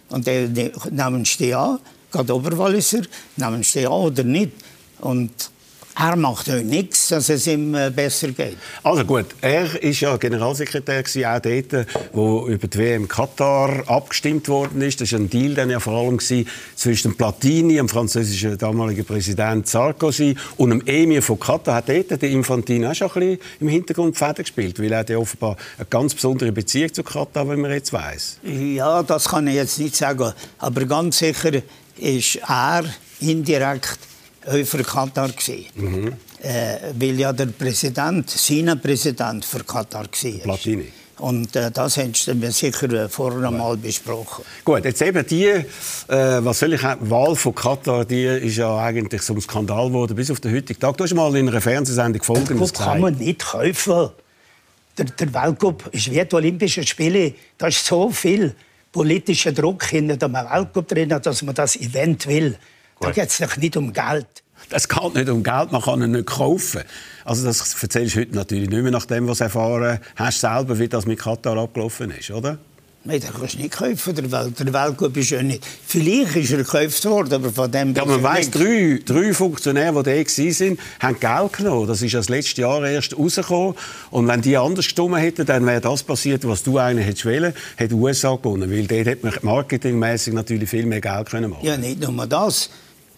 und 0.09 0.27
dann 0.27 0.53
nehmen 0.53 1.25
sie 1.25 1.39
dich 1.39 1.57
an, 1.57 1.81
gerade 2.11 2.35
Oberwalliser, 2.35 3.03
nehmen 3.37 3.63
sie 3.63 3.81
dich 3.81 3.89
an 3.89 3.93
oder 3.93 4.25
nicht. 4.25 4.53
Und 5.01 5.51
er 5.97 6.17
macht 6.17 6.49
euch 6.49 6.65
nichts, 6.65 7.09
dass 7.09 7.29
es 7.29 7.47
ihm 7.47 7.75
äh, 7.75 7.91
besser 7.91 8.29
geht. 8.29 8.57
Also 8.83 9.05
gut, 9.05 9.27
er 9.41 9.73
war 9.73 9.81
ja 9.81 10.17
Generalsekretär 10.17 11.03
gewesen, 11.03 11.25
auch 11.25 11.39
dort, 11.41 11.87
wo 12.13 12.49
über 12.49 12.67
die 12.67 12.79
WM 12.79 13.07
Katar 13.07 13.85
abgestimmt 13.87 14.49
worden 14.49 14.83
ist. 14.83 15.01
Das 15.01 15.13
war 15.13 15.21
ein 15.21 15.31
Deal 15.31 15.55
dann 15.55 15.71
ja 15.71 15.79
vor 15.79 15.95
allem 15.95 16.17
gewesen, 16.17 16.49
zwischen 16.75 17.17
Platini, 17.17 17.77
dem 17.77 17.89
französischen 17.89 18.59
damaligen 18.59 19.05
Präsident 19.05 19.69
Sarkozy, 19.69 20.37
und 20.57 20.71
dem 20.71 20.83
Emir 20.87 21.23
von 21.23 21.39
Katar. 21.39 21.77
Hat 21.77 21.89
dort 21.89 22.11
der 22.23 22.31
Infantino 22.31 22.91
auch 22.91 22.95
schon 22.95 23.11
ein 23.13 23.21
bisschen 23.21 23.39
im 23.61 23.69
Hintergrund 23.69 24.17
Fäden 24.17 24.45
gespielt, 24.45 24.81
weil 24.81 24.93
er 24.93 25.21
offenbar 25.21 25.57
eine 25.79 25.87
ganz 25.87 26.15
besondere 26.15 26.51
Beziehung 26.51 26.93
zu 26.93 27.05
Katar, 27.05 27.49
wie 27.51 27.57
man 27.57 27.71
jetzt 27.71 27.93
weiß. 27.93 28.39
Ja, 28.43 29.03
das 29.03 29.29
kann 29.29 29.47
ich 29.47 29.55
jetzt 29.55 29.79
nicht 29.79 29.95
sagen, 29.95 30.33
aber 30.59 30.85
ganz 30.87 31.19
sicher 31.19 31.53
ist 31.99 32.41
er 32.49 32.85
indirekt 33.21 33.99
für 34.65 34.83
Katar. 34.83 35.31
Mhm. 35.75 36.13
Äh, 36.43 36.93
weil 36.99 37.19
ja 37.19 37.33
der 37.33 37.47
Präsident, 37.47 38.29
sein 38.31 38.79
Präsident 38.81 39.45
für 39.45 39.65
Katar 39.65 40.05
war. 40.05 40.41
Platini. 40.43 40.93
Und 41.19 41.55
äh, 41.55 41.71
das 41.71 41.97
hätten 41.97 42.43
wir 42.43 42.51
sicher 42.51 42.93
äh, 42.93 43.09
vorher 43.09 43.51
mal 43.51 43.77
besprochen. 43.77 44.45
Gut, 44.65 44.85
jetzt 44.85 45.01
eben 45.01 45.25
die, 45.27 45.45
äh, 45.47 45.65
was 46.09 46.59
soll 46.59 46.73
ich 46.75 46.83
Wahl 46.83 47.37
von 47.37 47.55
Katar, 47.55 48.05
die 48.05 48.25
ist 48.25 48.57
ja 48.57 48.77
eigentlich 48.79 49.23
so 49.23 49.35
ein 49.35 49.41
Skandal 49.41 49.89
geworden 49.89 50.17
bis 50.17 50.31
auf 50.31 50.41
den 50.41 50.55
heutigen 50.55 50.81
Tag. 50.81 50.97
Du 50.97 51.05
hast 51.05 51.15
mal 51.15 51.35
in 51.37 51.49
einer 51.49 51.61
Fernsehsendung 51.61 52.23
Folgendes 52.23 52.73
gesagt. 52.73 52.91
kann 52.91 53.01
man 53.01 53.15
nicht 53.15 53.45
kaufen. 53.45 54.11
Der, 54.99 55.05
der 55.07 55.35
Weltcup 55.35 55.89
ist 55.93 56.11
wie 56.11 56.25
die 56.25 56.35
Olympischen 56.35 56.87
Spiele. 56.87 57.35
Da 57.59 57.69
ist 57.69 57.85
so 57.85 58.11
viel 58.11 58.55
politischer 58.93 59.53
Druck 59.53 59.85
hinter 59.85 60.17
dem 60.17 60.35
Weltcup 60.35 60.89
drin, 60.89 61.09
dass 61.09 61.43
man 61.43 61.55
das 61.55 61.77
Event 61.77 62.27
will. 62.27 62.57
Da 63.05 63.11
geht 63.13 63.29
es 63.29 63.39
doch 63.39 63.57
nicht 63.57 63.77
um 63.77 63.93
Geld. 63.93 64.27
Es 64.71 64.89
geht 64.89 65.15
nicht 65.15 65.29
um 65.29 65.43
Geld, 65.43 65.73
man 65.73 65.83
kann 65.83 66.03
ihn 66.03 66.13
nicht 66.13 66.27
kaufen. 66.27 66.83
Also 67.25 67.45
das 67.45 67.83
erzählst 67.83 68.17
du 68.17 68.21
heute 68.21 68.35
natürlich 68.35 68.71
nicht 68.71 68.83
mehr 68.83 68.93
nach 68.93 69.07
dem, 69.07 69.29
was 69.29 69.39
du 69.39 69.45
erfahren 69.45 69.99
hast 70.17 70.41
selber, 70.41 70.79
wie 70.79 70.89
das 70.89 71.07
mit 71.07 71.19
Katar 71.19 71.57
abgelaufen 71.57 72.11
ist, 72.11 72.31
oder? 72.31 72.59
Nein, 73.07 73.21
den 73.21 73.35
kannst 73.39 73.55
du 73.55 73.59
nicht 73.59 73.73
kaufen, 73.73 74.15
der 74.15 74.33
Welt. 74.33 74.59
Der 74.59 74.73
Weltcup 74.73 75.15
ist 75.19 75.29
ja 75.29 75.43
nicht... 75.43 75.63
Vielleicht 75.87 76.37
ist 76.37 76.53
er 76.53 76.59
gekauft 76.59 77.05
worden, 77.05 77.35
aber 77.35 77.53
von 77.53 77.71
dem... 77.71 77.95
Ja, 77.95 78.07
man 78.07 78.23
weiss, 78.23 78.51
drei, 78.51 78.99
drei 79.05 79.35
Funktionäre, 79.35 80.03
die 80.03 80.25
da 80.25 80.61
waren, 80.61 80.79
haben 81.01 81.21
Geld 81.21 81.53
genommen. 81.53 81.87
Das 81.87 82.01
ist 82.01 82.15
das 82.15 82.31
letzte 82.31 82.63
Jahr 82.63 82.83
erst 82.89 83.15
rausgekommen. 83.19 83.75
Und 84.11 84.27
wenn 84.27 84.41
die 84.41 84.57
anders 84.57 84.87
gestimmt 84.87 85.19
hätten, 85.19 85.45
dann 85.45 85.67
wäre 85.67 85.83
das 85.83 86.03
passiert, 86.03 86.49
was 86.49 86.63
du 86.63 86.79
eigentlich 86.79 87.07
hättest 87.07 87.27
wollen, 87.27 87.53
hätte 87.77 87.95
die 87.95 88.01
USA 88.01 88.37
gewonnen. 88.37 88.71
Weil 88.71 88.87
dort 88.87 89.07
hätte 89.07 89.27
man 89.27 89.35
marketingmäßig 89.43 90.33
natürlich 90.33 90.71
viel 90.71 90.87
mehr 90.87 91.03
Geld 91.03 91.29
können 91.29 91.51
machen 91.51 91.67
Ja, 91.67 91.77
nicht 91.77 92.01
nur 92.01 92.27
das. 92.27 92.71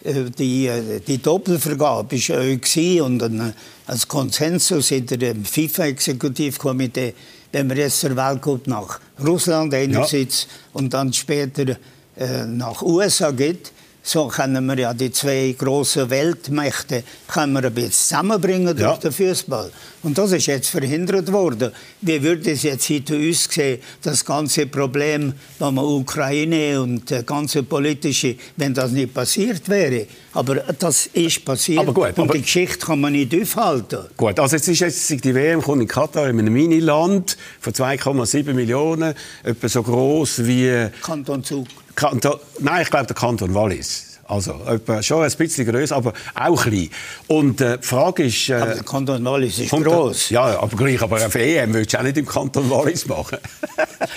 Äh, 0.03 0.29
die, 0.37 0.67
äh, 0.67 0.99
die 0.99 1.17
Doppelvergabe 1.17 2.17
war 2.17 3.05
und 3.05 3.23
ein, 3.23 3.53
ein 3.87 3.99
Konsensus 4.07 4.91
in 4.91 5.05
dem 5.05 5.43
FIFA-Exekutivkomitee, 5.43 7.13
wenn 7.51 7.67
man 7.67 7.77
jetzt 7.77 8.03
der 8.03 8.15
Weltcup 8.15 8.67
nach 8.67 8.99
Russland 9.25 9.73
einerseits 9.73 10.43
ja. 10.43 10.49
und 10.73 10.93
dann 10.93 11.13
später 11.13 11.77
äh, 12.15 12.45
nach 12.45 12.81
USA 12.81 13.31
geht, 13.31 13.71
so 14.07 14.27
können 14.27 14.65
wir 14.67 14.77
ja 14.77 14.93
die 14.93 15.11
zwei 15.11 15.53
großen 15.57 16.09
Weltmächte 16.09 17.03
können 17.27 17.53
wir 17.53 17.65
ein 17.65 17.73
bisschen 17.73 17.91
zusammenbringen 17.91 18.67
durch 18.67 18.79
ja. 18.79 18.95
den 18.95 19.11
Fußball. 19.11 19.69
Und 20.03 20.17
das 20.17 20.31
ist 20.31 20.45
jetzt 20.45 20.69
verhindert 20.69 21.29
worden. 21.31 21.73
Wie 21.99 22.23
würde 22.23 22.51
es 22.51 22.63
jetzt 22.63 22.89
heute 22.89 23.17
aussehen, 23.17 23.79
das 24.01 24.23
ganze 24.23 24.67
Problem, 24.67 25.33
wenn 25.59 25.73
man 25.73 25.83
Ukraine 25.83 26.81
und 26.81 27.11
das 27.11 27.25
ganze 27.25 27.63
politische, 27.63 28.37
wenn 28.55 28.73
das 28.73 28.91
nicht 28.91 29.13
passiert 29.13 29.67
wäre? 29.67 30.07
Aber 30.33 30.55
das 30.55 31.07
ist 31.07 31.43
passiert 31.43 31.79
aber 31.79 31.93
gut, 31.93 32.17
und 32.17 32.19
aber 32.19 32.33
die 32.35 32.43
Geschichte 32.43 32.85
kann 32.85 33.01
man 33.01 33.11
nicht 33.11 33.35
aufhalten. 33.35 34.05
Gut, 34.15 34.39
also 34.39 34.55
jetzt 34.55 34.69
ist 34.69 34.79
jetzt 34.79 35.09
die 35.25 35.35
WM 35.35 35.61
kommt 35.61 35.81
in 35.81 35.87
Katar 35.87 36.29
in 36.29 36.39
einem 36.39 36.53
Miniland 36.53 37.35
von 37.59 37.73
2,7 37.73 38.53
Millionen, 38.53 39.13
etwa 39.43 39.67
so 39.67 39.83
groß 39.83 40.45
wie 40.45 40.87
Kanton 41.01 41.43
Zug. 41.43 41.67
Kanton, 41.97 42.39
nein, 42.59 42.83
ich 42.83 42.91
glaube 42.91 43.07
der 43.07 43.15
Kanton 43.15 43.53
Wallis. 43.55 44.19
Also 44.25 44.59
schon 45.01 45.23
ein 45.23 45.31
bisschen 45.31 45.65
größer, 45.65 45.95
aber 45.95 46.13
auch 46.35 46.63
klein. 46.63 46.89
Und 47.27 47.59
äh, 47.59 47.79
die 47.79 47.87
Frage 47.87 48.23
ist... 48.25 48.49
Äh, 48.49 48.53
aber 48.55 48.73
der 48.75 48.83
Kanton 48.83 49.25
Wallis 49.25 49.57
ist 49.57 49.71
groß. 49.71 50.29
Ja, 50.29 50.59
aber 50.59 50.77
gleich. 50.77 51.01
Aber 51.01 51.15
eine 51.15 51.33
EM 51.33 51.73
würdest 51.73 51.93
du 51.93 51.97
auch 51.97 52.03
nicht 52.03 52.17
im 52.17 52.25
Kanton 52.25 52.69
Wallis 52.69 53.05
machen. 53.07 53.39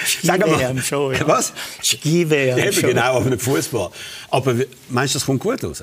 Ski-WM 0.05 0.83
schon, 0.83 1.15
ja. 1.15 1.27
Was? 1.27 1.53
Ski-WM 1.83 2.59
ja, 2.59 2.73
schon. 2.73 2.91
Genau, 2.91 3.17
aber 3.17 3.31
nicht 3.31 3.43
Fußball. 3.43 3.91
Aber 4.31 4.55
meinst 4.91 5.15
du, 5.15 5.19
das 5.19 5.27
kommt 5.27 5.41
gut 5.41 5.65
raus? 5.65 5.83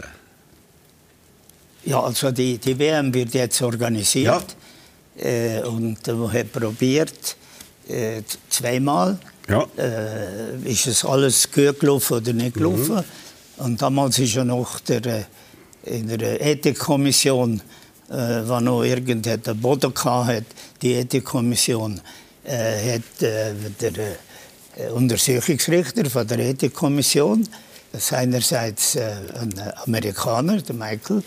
Ja, 1.86 2.04
also 2.04 2.32
die, 2.32 2.58
die 2.60 2.78
WM 2.78 3.14
wird 3.14 3.34
jetzt 3.34 3.62
organisiert. 3.62 4.56
Ja. 5.16 5.26
Äh, 5.26 5.62
und 5.64 6.06
man 6.06 6.32
hat 6.32 6.52
probiert, 6.52 7.38
äh, 7.88 8.22
zweimal. 8.50 9.18
Ja. 9.50 9.66
Äh, 9.78 10.70
ist 10.70 10.88
es 10.88 11.06
alles 11.06 11.50
gut 11.52 11.80
gelaufen 11.80 12.18
oder 12.18 12.34
nicht 12.34 12.56
gelaufen? 12.56 12.96
Mhm. 12.96 13.64
Und 13.66 13.82
damals 13.82 14.20
ist 14.20 14.34
ja 14.34 14.44
noch 14.44 14.80
der, 14.82 15.06
äh, 15.06 15.24
in 15.86 16.08
der 16.08 16.42
Ethikkommission, 16.46 17.62
äh, 18.10 18.14
wo 18.14 18.60
noch 18.60 18.84
irgendein 18.84 19.42
Boden 19.60 19.94
hatte, 19.96 20.46
die 20.82 20.96
Ethikkommission, 20.96 22.02
äh, 22.44 22.96
hat 22.96 23.24
äh, 23.24 23.54
der 23.80 24.18
äh, 24.78 24.90
Untersuchungsrichter 24.92 26.10
von 26.10 26.28
der 26.28 26.40
Ethikkommission, 26.40 27.48
das 27.92 28.04
ist 28.04 28.14
einerseits 28.14 28.96
äh, 28.96 29.16
ein 29.40 29.54
Amerikaner, 29.86 30.62
der 30.62 30.76
Michael, 30.76 31.24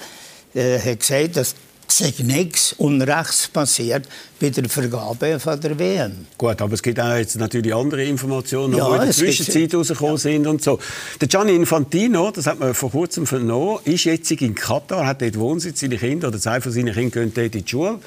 äh, 0.55 0.79
hat 0.79 1.01
gesagt, 1.01 1.37
dass 1.37 1.55
sei 1.91 2.15
nichts 2.23 2.73
Unrechts 2.75 3.49
passiert 3.49 4.09
bei 4.41 4.51
der 4.51 4.69
Vergabe 4.69 5.39
von 5.39 5.61
der 5.61 5.79
WM. 5.79 6.27
Gut, 6.39 6.61
aber 6.61 6.75
es 6.75 6.83
gibt 6.83 6.99
auch 7.01 7.15
jetzt 7.17 7.37
natürlich 7.37 7.75
andere 7.75 8.05
Informationen, 8.05 8.77
ja, 8.77 8.89
die 8.89 8.95
in 8.95 9.03
der 9.03 9.11
Zwischenzeit 9.13 9.75
rausgekommen 9.75 10.15
ja. 10.15 10.19
sind 10.19 10.47
und 10.47 10.63
so. 10.63 10.79
Der 11.21 11.29
Gianni 11.29 11.55
Infantino, 11.55 12.31
das 12.31 12.47
hat 12.47 12.59
man 12.59 12.75
vor 12.75 12.91
kurzem 12.91 13.27
vernommen, 13.27 13.81
ist 13.85 14.05
jetzt 14.05 14.31
in 14.31 14.55
Katar, 14.55 15.07
hat 15.07 15.23
dort 15.23 15.39
Wohnsitz, 15.39 15.81
seine 15.81 15.99
Kinder 15.99 16.29
oder 16.29 16.39
zwei 16.39 16.61
von 16.61 16.73
seinen 16.73 16.95
Kindern 16.95 17.33
gehen 17.33 17.35
dort 17.35 17.55
in 17.55 17.65
die 17.65 17.71
Schule. 17.71 17.99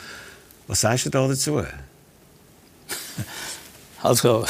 Was 0.68 0.82
sagst 0.82 1.06
du 1.06 1.10
da 1.10 1.28
dazu? 1.28 1.62
Also, 4.02 4.46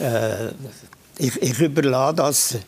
äh, 0.00 0.48
ich, 1.16 1.40
ich 1.40 1.60
überlasse 1.60 2.16
das 2.16 2.58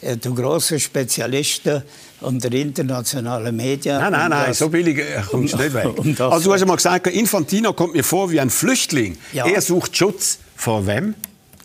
äh, 0.00 0.16
den 0.16 0.34
grossen 0.34 0.80
Spezialisten 0.80 1.82
und 2.20 2.42
der 2.42 2.52
internationalen 2.52 3.54
Medien. 3.54 3.98
Nein, 3.98 4.12
nein, 4.12 4.30
nein, 4.30 4.54
so 4.54 4.68
billig 4.68 4.98
äh, 4.98 5.22
kommst 5.28 5.54
du 5.54 5.58
nicht 5.58 5.74
weg. 5.74 5.86
Um 5.98 6.14
also 6.18 6.48
du 6.48 6.54
hast 6.54 6.66
mal 6.66 6.76
gesagt, 6.76 7.06
Infantino 7.06 7.72
kommt 7.72 7.94
mir 7.94 8.04
vor 8.04 8.30
wie 8.30 8.40
ein 8.40 8.50
Flüchtling. 8.50 9.16
Ja. 9.32 9.46
Er 9.46 9.60
sucht 9.60 9.96
Schutz. 9.96 10.38
Vor 10.56 10.86
wem? 10.86 11.14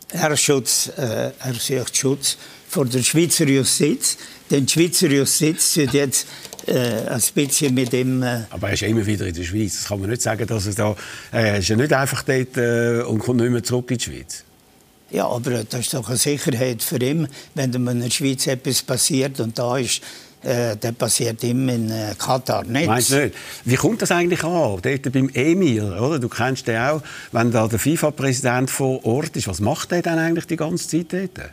Er, 0.10 0.38
Schutz, 0.38 0.91
äh, 0.98 1.31
er 1.39 1.53
sucht 1.57 1.98
Schutz 1.98 2.38
vor 2.67 2.86
der 2.86 3.03
Schweizer 3.03 3.48
Justiz. 3.48 4.17
Denn 4.50 4.65
die 4.65 4.74
Schweizer 4.74 5.07
Justiz 5.07 5.75
wird 5.77 5.93
jetzt 5.93 6.27
äh, 6.67 7.07
ein 7.07 7.22
bisschen 7.33 7.74
mit 7.74 7.91
dem... 7.91 8.22
Äh 8.22 8.41
Aber 8.50 8.67
er 8.67 8.74
ist 8.74 8.81
ja 8.81 8.88
immer 8.88 9.05
wieder 9.05 9.25
in 9.25 9.33
der 9.33 9.43
Schweiz. 9.43 9.74
Das 9.74 9.86
kann 9.88 10.00
man 10.00 10.10
nicht 10.10 10.22
sagen, 10.22 10.45
dass 10.45 10.67
er 10.67 10.74
da... 10.74 10.95
Er 11.31 11.57
ist 11.57 11.67
ja 11.69 11.75
nicht 11.75 11.93
einfach 11.93 12.24
dort 12.24 12.57
äh, 12.57 13.01
und 13.01 13.19
kommt 13.19 13.41
nicht 13.41 13.51
mehr 13.51 13.63
zurück 13.63 13.89
in 13.91 13.98
die 13.98 14.03
Schweiz. 14.03 14.43
Ja, 15.13 15.27
aber 15.27 15.63
das 15.63 15.81
ist 15.81 15.93
doch 15.93 16.10
eine 16.10 16.17
Sicherheit 16.17 16.81
für 16.81 16.98
ihn, 16.98 17.27
wenn 17.53 17.72
in 17.72 18.00
der 18.01 18.10
Schweiz 18.10 18.48
etwas 18.48 18.81
passiert 18.81 19.39
und 19.39 19.60
da 19.60 19.77
ist 19.77 20.01
äh, 20.44 20.76
das 20.80 20.94
passiert 20.94 21.44
ihm 21.44 21.70
in 21.70 21.90
äh, 21.90 22.16
Katar 22.18 22.64
nicht. 22.64 22.88
Meinst 22.88 23.12
du 23.12 23.24
nicht? 23.24 23.36
Wie 23.66 23.76
kommt 23.76 24.02
das 24.02 24.12
eigentlich 24.12 24.44
an? 24.44 24.80
Dort 24.82 25.12
beim 25.12 25.30
Emir, 25.34 26.02
oder? 26.02 26.20
Du 26.20 26.30
kennst 26.30 26.68
den 26.68 26.80
auch. 26.80 27.02
Wenn 27.32 27.52
da 27.52 27.68
der 27.68 27.80
FIFA-Präsident 27.80 28.70
vor 28.70 29.06
Ort 29.06 29.36
ist, 29.36 29.48
was 29.48 29.60
macht 29.60 29.92
der 29.92 30.02
dann 30.02 30.20
eigentlich 30.20 30.48
die 30.48 30.58
ganze 30.58 30.88
Zeit 30.88 31.14
dort? 31.14 31.50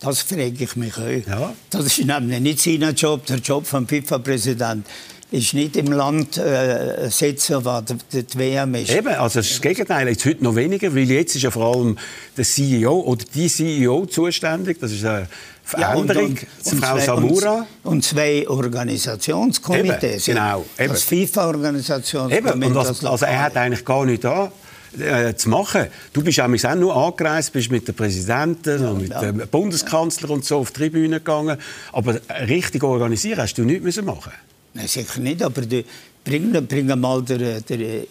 Das 0.00 0.22
frage 0.22 0.52
ich 0.64 0.76
mich 0.76 0.96
auch. 0.96 1.28
Ja. 1.28 1.54
Das 1.70 1.86
ist 1.86 2.04
nämlich 2.04 2.40
nicht 2.40 2.60
sein 2.60 2.94
Job. 2.94 3.26
Der 3.26 3.38
Job 3.38 3.66
vom 3.66 3.86
FIFA-Präsident 3.88 4.86
ist 5.30 5.52
nicht 5.52 5.76
im 5.76 5.92
Land 5.92 6.38
äh, 6.38 7.10
sitzen, 7.10 7.64
wo 7.64 7.80
die, 7.80 8.22
die 8.22 8.38
WM 8.38 8.74
ist. 8.74 8.90
Eben, 8.90 9.08
also 9.08 9.40
das 9.40 9.60
Gegenteil. 9.60 10.08
Jetzt 10.08 10.24
heute 10.24 10.42
noch 10.42 10.56
weniger, 10.56 10.94
weil 10.94 11.10
jetzt 11.10 11.36
ist 11.36 11.42
ja 11.42 11.50
vor 11.50 11.76
allem 11.76 11.98
der 12.36 12.44
CEO 12.44 13.00
oder 13.00 13.24
die 13.34 13.48
CEO 13.48 14.06
zuständig. 14.06 14.78
Das 14.80 14.90
ist 14.90 15.04
eine 15.04 15.28
Veränderung. 15.62 16.36
Ja, 16.36 16.42
und, 16.64 16.72
und, 16.72 16.80
Frau 16.80 16.96
zwei, 16.96 17.04
Samura. 17.04 17.66
Und, 17.82 18.04
zwei 18.04 18.48
Organisationskomitees. 18.48 20.28
Eben, 20.28 20.38
genau. 20.38 20.64
Eben. 20.78 20.88
Das 20.88 21.02
FIFA-Organisationskomitee. 21.02 23.06
Also 23.06 23.26
er 23.26 23.42
hat 23.42 23.56
eigentlich 23.56 23.84
gar 23.84 24.06
nicht 24.06 24.24
da 24.24 24.50
äh, 24.98 25.34
zu 25.34 25.50
machen. 25.50 25.88
Du 26.14 26.22
bist 26.22 26.40
auch 26.40 26.74
nur 26.74 26.96
angereist, 26.96 27.52
bist 27.52 27.70
mit 27.70 27.86
den 27.86 27.94
Präsidenten 27.94 28.82
ja, 28.82 28.88
und 28.88 29.02
mit 29.02 29.10
ja. 29.10 29.20
dem 29.20 29.46
Bundeskanzler 29.46 30.30
und 30.30 30.46
so 30.46 30.56
auf 30.56 30.70
die 30.70 30.80
Tribüne 30.80 31.18
gegangen. 31.18 31.58
Aber 31.92 32.18
richtig 32.46 32.82
organisieren 32.82 33.40
hast 33.40 33.58
du 33.58 33.64
nichts 33.64 34.00
machen 34.00 34.32
Nein, 34.74 34.86
sicher 34.86 35.20
nicht, 35.20 35.42
aber 35.42 35.62
die, 35.62 35.84
bring, 36.24 36.52
bring 36.66 37.00
mal 37.00 37.22
der, 37.22 37.60
der, 37.60 38.02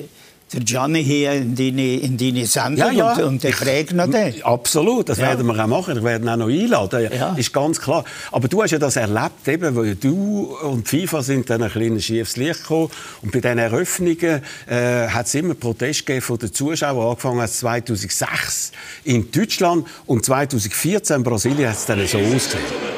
der 0.54 0.62
Gianni 0.62 1.04
hier 1.04 1.34
in 1.34 1.56
deine, 1.56 1.96
in 1.96 2.18
deine 2.18 2.46
Sendung 2.46 2.78
ja, 2.78 2.92
ja. 2.92 3.26
und, 3.26 3.44
und 3.44 3.54
fragt 3.54 3.94
noch 3.94 4.10
den. 4.10 4.42
Absolut, 4.44 5.10
das 5.10 5.18
ja. 5.18 5.28
werden 5.28 5.46
wir 5.46 5.62
auch 5.62 5.68
machen. 5.68 5.96
Wir 5.96 6.04
werden 6.04 6.30
auch 6.30 6.38
noch 6.38 6.48
einladen, 6.48 7.10
ja. 7.14 7.34
ist 7.36 7.52
ganz 7.52 7.82
klar. 7.82 8.06
Aber 8.32 8.48
du 8.48 8.64
hast 8.64 8.72
ja 8.72 8.80
das 8.80 8.96
erlebt, 8.96 9.48
eben, 9.48 9.76
weil 9.76 9.96
du 9.96 10.56
und 10.64 10.88
FIFA 10.88 11.22
sind 11.22 11.50
dann 11.50 11.64
ein 11.64 11.72
kleines 11.72 12.06
schiefes 12.06 12.38
Licht 12.38 12.62
gekommen. 12.62 12.90
Und 13.22 13.32
bei 13.34 13.42
diesen 13.42 13.58
Eröffnungen 13.58 14.42
äh, 14.68 15.08
hat 15.08 15.26
es 15.26 15.36
immer 15.36 15.54
Protest 15.54 16.06
gegeben 16.06 16.22
von 16.22 16.38
den 16.38 16.54
Zuschauern, 16.54 17.10
angefangen 17.10 17.42
als 17.42 17.60
2006 17.60 18.72
in 19.04 19.30
Deutschland 19.30 19.86
und 20.06 20.26
2014 20.26 21.18
in 21.18 21.24
Brasilien 21.24 21.70
hat 21.70 21.78
es 21.78 21.86
dann 21.86 22.08
so 22.08 22.20
ausgesehen. 22.20 22.97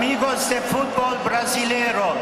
Amigos 0.00 0.48
de 0.48 0.58
fútbol 0.62 1.18
brasilero, 1.22 2.14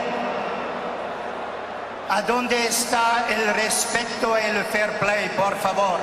¿a 2.08 2.22
dónde 2.22 2.56
está 2.66 3.26
el 3.30 3.54
respeto 3.54 4.34
y 4.36 4.50
el 4.50 4.64
fair 4.64 4.98
play, 4.98 5.30
por 5.36 5.56
favor? 5.58 6.00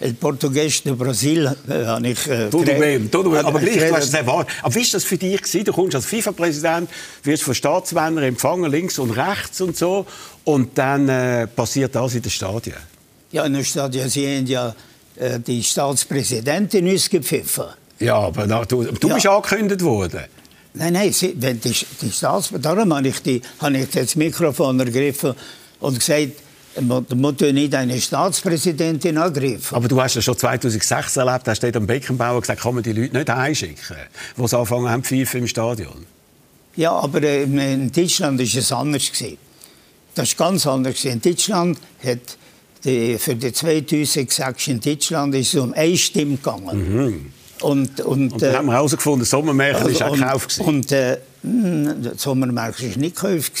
El 0.00 0.14
Portugies 0.14 0.82
de 0.84 0.92
Brasil 0.92 1.46
äh, 1.68 1.84
habe 1.84 2.08
ich... 2.08 2.26
Äh, 2.26 2.48
tudo 2.48 2.72
bem, 2.78 3.10
tudo 3.10 3.30
bem. 3.30 3.44
Aber 3.44 3.60
gleich, 3.60 3.76
du 3.76 3.94
hast 3.94 4.04
es 4.04 4.14
erwartet. 4.14 4.54
Aber 4.62 4.74
wie 4.74 4.80
war 4.80 4.92
das 4.92 5.04
für 5.04 5.18
dich? 5.18 5.42
Gewesen? 5.42 5.64
Du 5.64 5.72
kommst 5.72 5.94
als 5.96 6.06
FIFA-Präsident, 6.06 6.88
wirst 7.24 7.42
von 7.42 7.54
Staatsmännern 7.54 8.24
empfangen, 8.24 8.70
links 8.70 8.98
und 8.98 9.10
rechts 9.10 9.60
und 9.60 9.76
so. 9.76 10.06
Und 10.44 10.78
dann 10.78 11.08
äh, 11.08 11.46
passiert 11.46 11.94
das 11.94 12.14
in 12.14 12.22
den 12.22 12.30
Stadien. 12.30 12.76
Ja, 13.32 13.44
in 13.44 13.54
den 13.54 13.64
Stadien 13.64 14.08
sind 14.08 14.48
ja 14.48 14.68
äh, 14.68 14.72
die 15.46 15.62
Staatspräsidentin 15.62 16.88
uns 16.88 17.08
gepfiffen. 17.08 17.64
Ja, 17.98 18.16
aber 18.16 18.46
da, 18.46 18.64
du, 18.64 18.84
du 18.84 19.08
ja. 19.08 19.14
bist 19.14 19.26
angekündigt 19.26 19.82
worden. 19.82 20.24
Nein, 20.74 20.92
nein, 20.92 21.12
sie, 21.12 21.34
wenn 21.38 21.58
die, 21.58 21.74
die 22.02 22.12
Staats 22.12 22.52
darum 22.60 22.94
habe 22.94 23.08
ich, 23.08 23.22
die, 23.22 23.40
habe 23.60 23.78
ich 23.78 23.88
das 23.88 24.14
Mikrofon 24.16 24.78
ergriffen 24.78 25.34
und 25.80 25.98
gesagt, 25.98 26.32
man 26.80 27.06
muss 27.14 27.40
nicht 27.40 27.74
eine 27.74 27.98
Staatspräsidentin 27.98 29.16
angreifen. 29.16 29.74
Aber 29.74 29.88
du 29.88 30.00
hast 30.00 30.16
ja 30.16 30.22
schon 30.22 30.36
2006 30.36 31.16
erlebt, 31.16 31.48
hast 31.48 31.62
du 31.62 31.74
am 31.74 31.86
Beckenbauer 31.86 32.42
gesagt, 32.42 32.60
kann 32.60 32.74
man 32.74 32.82
die 32.82 32.92
Leute 32.92 33.16
nicht 33.16 33.30
einschicken, 33.30 33.96
die 34.36 34.46
sie 34.46 34.58
anfangen 34.58 34.90
haben 34.90 35.02
pfeifen 35.02 35.40
im 35.40 35.46
Stadion. 35.46 36.06
Ja, 36.76 36.92
aber 36.92 37.22
äh, 37.22 37.44
in 37.44 37.90
Deutschland 37.90 38.38
war 38.38 38.44
es 38.44 38.72
anders. 38.72 39.10
Das 40.14 40.38
war 40.38 40.46
ganz 40.46 40.66
anders. 40.66 41.04
In 41.06 41.22
Deutschland 41.22 41.78
hat 42.04 42.36
die, 42.86 43.18
für 43.18 43.34
die 43.34 43.52
2006 43.52 44.68
in 44.68 44.80
Deutschland 44.80 45.34
ist 45.34 45.54
es 45.54 45.60
um 45.60 45.74
eine 45.74 45.96
Stimme 45.96 46.36
gegangen. 46.36 46.76
Mhm. 46.76 47.32
Und, 47.62 48.00
und, 48.02 48.32
und 48.32 48.42
dann 48.42 48.52
äh, 48.52 48.56
haben 48.56 48.66
wir 48.66 48.74
herausgefunden, 48.74 49.24
Sommermärchen 49.24 49.86
also, 49.86 50.00
war 50.00 50.10
auch 50.10 50.14
gekauft. 50.14 50.60
Und 50.60 50.92
äh, 50.92 51.18
hm, 51.42 52.12
Sommermärchen 52.16 52.90
war 52.90 52.98
nicht 52.98 53.16
gekauft, 53.16 53.52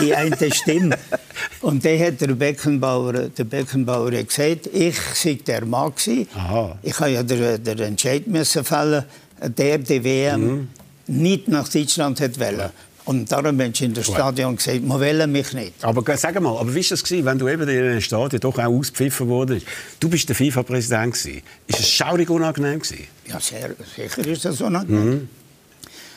die 0.00 0.14
eine 0.14 0.36
Stimme. 0.52 0.96
und 1.60 1.84
dann 1.84 1.98
hat 1.98 2.20
der 2.20 2.28
Beckenbauer, 2.28 3.12
der 3.12 3.44
Beckenbauer 3.44 4.10
gesagt, 4.10 4.68
ich 4.72 4.96
sei 5.14 5.38
der 5.46 5.64
Mann 5.64 5.92
gewesen. 5.94 6.28
Aha. 6.34 6.78
Ich 6.82 6.98
habe 7.00 7.10
ja 7.10 7.22
den, 7.22 7.62
den 7.62 7.78
Entscheid 7.80 8.26
müssen 8.26 8.64
fällen, 8.64 9.04
der 9.42 9.78
die 9.78 10.04
WM 10.04 10.40
mhm. 10.40 10.68
nicht 11.08 11.48
nach 11.48 11.68
Deutschland 11.68 12.20
hat 12.20 12.38
wollen. 12.38 12.70
Und 13.04 13.32
darum 13.32 13.60
haben 13.60 13.74
sie 13.74 13.86
in 13.86 13.94
das 13.94 14.06
Stadion 14.06 14.56
gesagt, 14.56 14.82
wir 14.82 15.00
wollen 15.00 15.32
mich 15.32 15.52
nicht. 15.52 15.72
Aber 15.82 16.16
sag 16.16 16.40
mal, 16.40 16.58
aber 16.58 16.74
wie 16.74 16.82
war 16.82 16.96
das, 16.98 17.10
wenn 17.10 17.38
du 17.38 17.48
eben 17.48 17.68
in 17.68 17.82
einem 17.82 18.00
Stadion 18.00 18.40
doch 18.40 18.58
auch 18.58 18.64
ausgepfiffen 18.64 19.28
wurdest? 19.28 19.66
Du 19.98 20.08
bist 20.08 20.28
der 20.28 20.36
FIFA-Präsident. 20.36 21.16
Ist 21.16 21.42
es 21.68 21.88
schaurig 21.88 22.28
unangenehm? 22.30 22.80
Gewesen? 22.80 23.06
Ja, 23.26 23.40
sehr, 23.40 23.70
sicher 23.96 24.26
ist 24.26 24.44
das 24.44 24.60
unangenehm. 24.60 25.10
Mhm. 25.10 25.28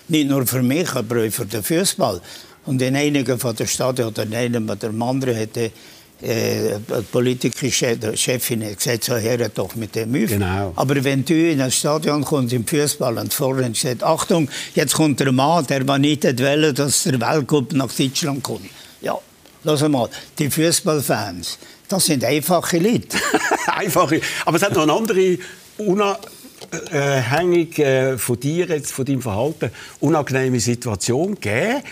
Nicht 0.09 0.27
nur 0.27 0.45
für 0.45 0.61
mich, 0.61 0.93
aber 0.93 1.23
auch 1.23 1.31
für 1.31 1.45
den 1.45 1.63
Fußball. 1.63 2.21
Und 2.65 2.81
in 2.81 2.95
einigen 2.95 3.39
von 3.39 3.55
den 3.55 3.67
Stadien, 3.67 4.07
oder 4.07 4.23
in 4.23 4.35
einem 4.35 4.65
oder 4.65 4.75
dem 4.75 5.01
anderen, 5.01 5.35
hätte 5.35 5.71
äh, 6.21 6.79
politische 7.11 7.97
Chefin 8.15 8.63
hat 8.63 8.77
gesagt, 8.77 9.03
so 9.03 9.15
her 9.15 9.49
doch 9.49 9.75
mit 9.75 9.95
dem 9.95 10.11
Müff. 10.11 10.29
Genau. 10.29 10.71
Aber 10.75 11.03
wenn 11.03 11.25
du 11.25 11.33
in 11.33 11.61
ein 11.61 11.71
Stadion 11.71 12.23
kommst, 12.23 12.53
im 12.53 12.65
Fußball, 12.65 13.17
und 13.17 13.33
vorne 13.33 13.73
sagt, 13.75 14.03
Achtung, 14.03 14.49
jetzt 14.73 14.93
kommt 14.93 15.19
der 15.19 15.31
Mann, 15.31 15.65
der 15.67 15.87
war 15.87 15.99
nicht 15.99 16.23
wollen, 16.23 16.73
dass 16.73 17.03
der 17.03 17.19
Weltcup 17.19 17.73
nach 17.73 17.91
Deutschland 17.91 18.41
kommt. 18.41 18.69
Ja, 19.01 19.17
lass 19.63 19.87
mal, 19.87 20.09
die 20.39 20.49
Fußballfans, 20.49 21.57
das 21.89 22.05
sind 22.05 22.23
einfache 22.23 22.77
Leute. 22.77 23.17
einfache, 23.67 24.21
aber 24.45 24.57
es 24.57 24.63
hat 24.63 24.75
noch 24.75 24.83
eine 24.83 24.93
andere 24.93 25.37
unabhängig 25.77 27.79
äh, 27.79 28.17
von 28.17 28.39
dir, 28.39 28.67
jetzt, 28.67 28.93
von 28.93 29.03
deinem 29.03 29.21
Verhalten, 29.21 29.71
unangenehme 29.99 30.61
Situation 30.61 31.35
gegeben 31.35 31.83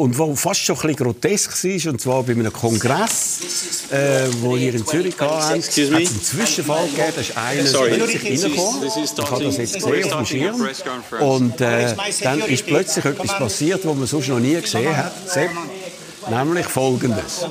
und 0.00 0.16
wo 0.16 0.34
fast 0.34 0.60
schon 0.60 0.76
ein 0.76 0.82
bisschen 0.82 1.04
grotesk 1.04 1.64
war, 1.64 1.92
und 1.92 2.00
zwar 2.00 2.22
bei 2.22 2.32
einem 2.32 2.52
Kongress, 2.52 3.38
äh, 3.90 4.28
wo 4.40 4.56
ihr 4.56 4.74
in 4.74 4.86
Zürich 4.86 5.14
hatten, 5.20 5.44
hat 5.44 5.58
es 5.58 5.78
einen 5.78 6.22
Zwischenfall 6.22 6.86
gegeben, 6.88 7.12
da 7.14 7.20
ist 7.20 7.36
einer 7.36 7.96
plötzlich 7.96 8.42
reingekommen, 8.42 8.82
ich 8.86 9.30
habe 9.30 9.44
das 9.44 9.56
jetzt 9.58 9.74
gesehen 9.74 10.04
auf 10.04 10.16
dem 10.16 10.26
Schirm, 10.26 10.68
und 11.20 11.60
äh, 11.60 11.94
dann 12.22 12.40
ist 12.40 12.66
plötzlich 12.66 13.04
etwas 13.04 13.38
passiert, 13.38 13.84
was 13.84 13.96
man 13.96 14.06
sonst 14.06 14.28
noch 14.28 14.40
nie 14.40 14.58
gesehen 14.58 14.96
hat, 14.96 15.12
nämlich 16.30 16.66
Folgendes. 16.66 17.46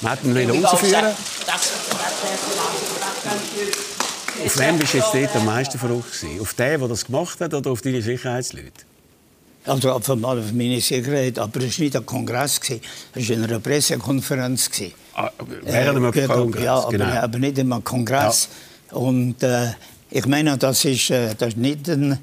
Man 0.00 0.12
hat 0.12 0.24
ihn 0.24 0.34
wieder 0.34 0.54
rausführen. 0.54 1.14
Auf 4.46 4.58
wen 4.58 4.78
bist 4.78 4.94
du 4.94 4.98
jetzt 4.98 5.12
dort 5.12 5.36
am 5.36 5.44
meisten 5.44 5.78
verrückt 5.78 6.24
Auf 6.40 6.54
den, 6.54 6.80
der 6.80 6.88
das 6.88 7.04
gemacht 7.04 7.40
hat, 7.40 7.52
oder 7.54 7.72
auf 7.72 7.82
deine 7.82 8.00
Sicherheitsleute? 8.00 8.89
Also 9.70 9.92
auf 9.92 10.08
meine 10.52 10.80
Sicherheit, 10.80 11.38
aber 11.38 11.60
es 11.60 11.78
war 11.78 11.84
nicht 11.84 11.96
ein 11.96 12.04
Kongress, 12.04 12.60
es 13.14 13.28
war 13.28 13.36
eine 13.36 13.60
Pressekonferenz. 13.60 14.68
Ah, 15.14 15.30
während 15.62 15.96
einem 15.96 16.12
äh, 16.12 16.26
Kongress, 16.26 16.64
Ja, 16.64 16.74
aber, 16.74 16.90
genau. 16.90 17.04
aber 17.04 17.38
nicht 17.38 17.58
einem 17.58 17.84
Kongress. 17.84 18.48
Ja. 18.90 18.96
Und 18.96 19.42
äh, 19.44 19.68
ich 20.10 20.26
meine, 20.26 20.58
das 20.58 20.84
ist, 20.84 21.10
äh, 21.10 21.34
das 21.38 21.50
ist 21.50 21.56
nicht 21.56 21.88
ein 21.88 22.18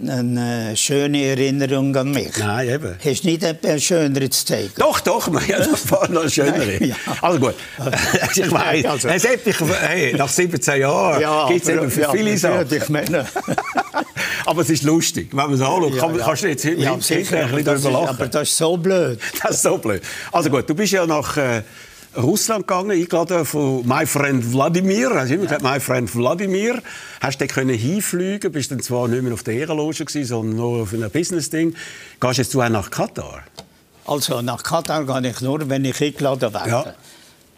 eine 0.00 0.74
schöne 0.74 1.22
Erinnerung 1.22 1.94
an 1.96 2.12
mich. 2.12 2.36
Nein, 2.38 2.68
eben. 2.68 2.96
Hast 3.04 3.24
du 3.24 3.28
nicht 3.28 3.42
etwas 3.42 3.82
Schöneres 3.82 4.30
zu 4.30 4.46
zeigen? 4.46 4.72
Doch, 4.78 5.00
doch, 5.00 5.30
das 5.46 5.90
war 5.90 6.08
noch 6.08 6.28
schönere. 6.30 6.82
ja. 6.84 6.96
Also 7.20 7.38
gut. 7.38 7.54
ich 8.34 8.50
meine, 8.50 8.88
also. 8.88 9.08
hey, 9.10 10.14
nach 10.16 10.28
17 10.28 10.80
Jahren 10.80 11.20
ja, 11.20 11.46
gibt 11.48 11.62
es 11.62 11.68
eben 11.68 11.90
für 11.90 12.00
ja, 12.00 12.10
viele 12.10 12.38
Sachen. 12.38 12.66
Ich 12.74 12.88
meine. 12.88 13.26
aber 14.46 14.62
es 14.62 14.70
ist 14.70 14.82
lustig, 14.82 15.28
wenn 15.30 15.44
man 15.44 15.54
es 15.54 15.60
anschaut. 15.60 15.98
Kann, 15.98 16.14
ja. 16.16 16.24
Kannst 16.24 16.42
du 16.42 16.48
jetzt 16.48 16.64
ja, 16.64 17.00
sicher 17.00 17.38
ein 17.38 17.50
bisschen 17.50 17.64
darüber 17.64 17.90
lachen. 17.90 18.08
Aber 18.08 18.26
das 18.28 18.48
ist 18.48 18.56
so 18.56 18.76
blöd. 18.76 19.18
Das 19.42 19.56
ist 19.56 19.62
so 19.62 19.78
blöd. 19.78 20.02
Also 20.30 20.50
gut, 20.50 20.68
du 20.68 20.74
bist 20.74 20.92
ja 20.92 21.06
nach... 21.06 21.36
Äh, 21.36 21.62
Russland 22.16 22.66
gegangen, 22.66 22.90
eingeladen 22.90 23.44
von 23.46 23.86
My 23.86 24.04
Friend 24.04 24.52
Wladimir. 24.52 25.10
Hast 25.14 25.30
du 25.30 25.34
immer 25.34 25.44
gesagt, 25.44 25.62
My 25.62 25.80
Friend 25.80 26.14
Wladimir. 26.14 26.82
Hast 27.20 27.40
du 27.40 27.46
können 27.46 27.74
hinfliegen, 27.74 28.52
bist 28.52 28.70
dann 28.70 28.80
zwar 28.80 29.08
nicht 29.08 29.22
mehr 29.22 29.32
auf 29.32 29.42
der 29.42 29.54
Ehrenloge 29.54 30.04
gewesen, 30.04 30.24
sondern 30.24 30.56
nur 30.56 30.82
auf 30.82 30.92
einem 30.92 31.10
Business-Ding. 31.10 31.74
Gehst 32.20 32.38
jetzt 32.38 32.52
du 32.52 32.60
auch 32.60 32.68
nach 32.68 32.90
Katar? 32.90 33.42
Also 34.04 34.42
nach 34.42 34.62
Katar 34.62 35.04
gehe 35.04 35.30
ich 35.30 35.40
nur, 35.40 35.68
wenn 35.70 35.84
ich 35.84 36.02
eingeladen 36.02 36.52
werde. 36.52 36.68
Ja. 36.68 36.94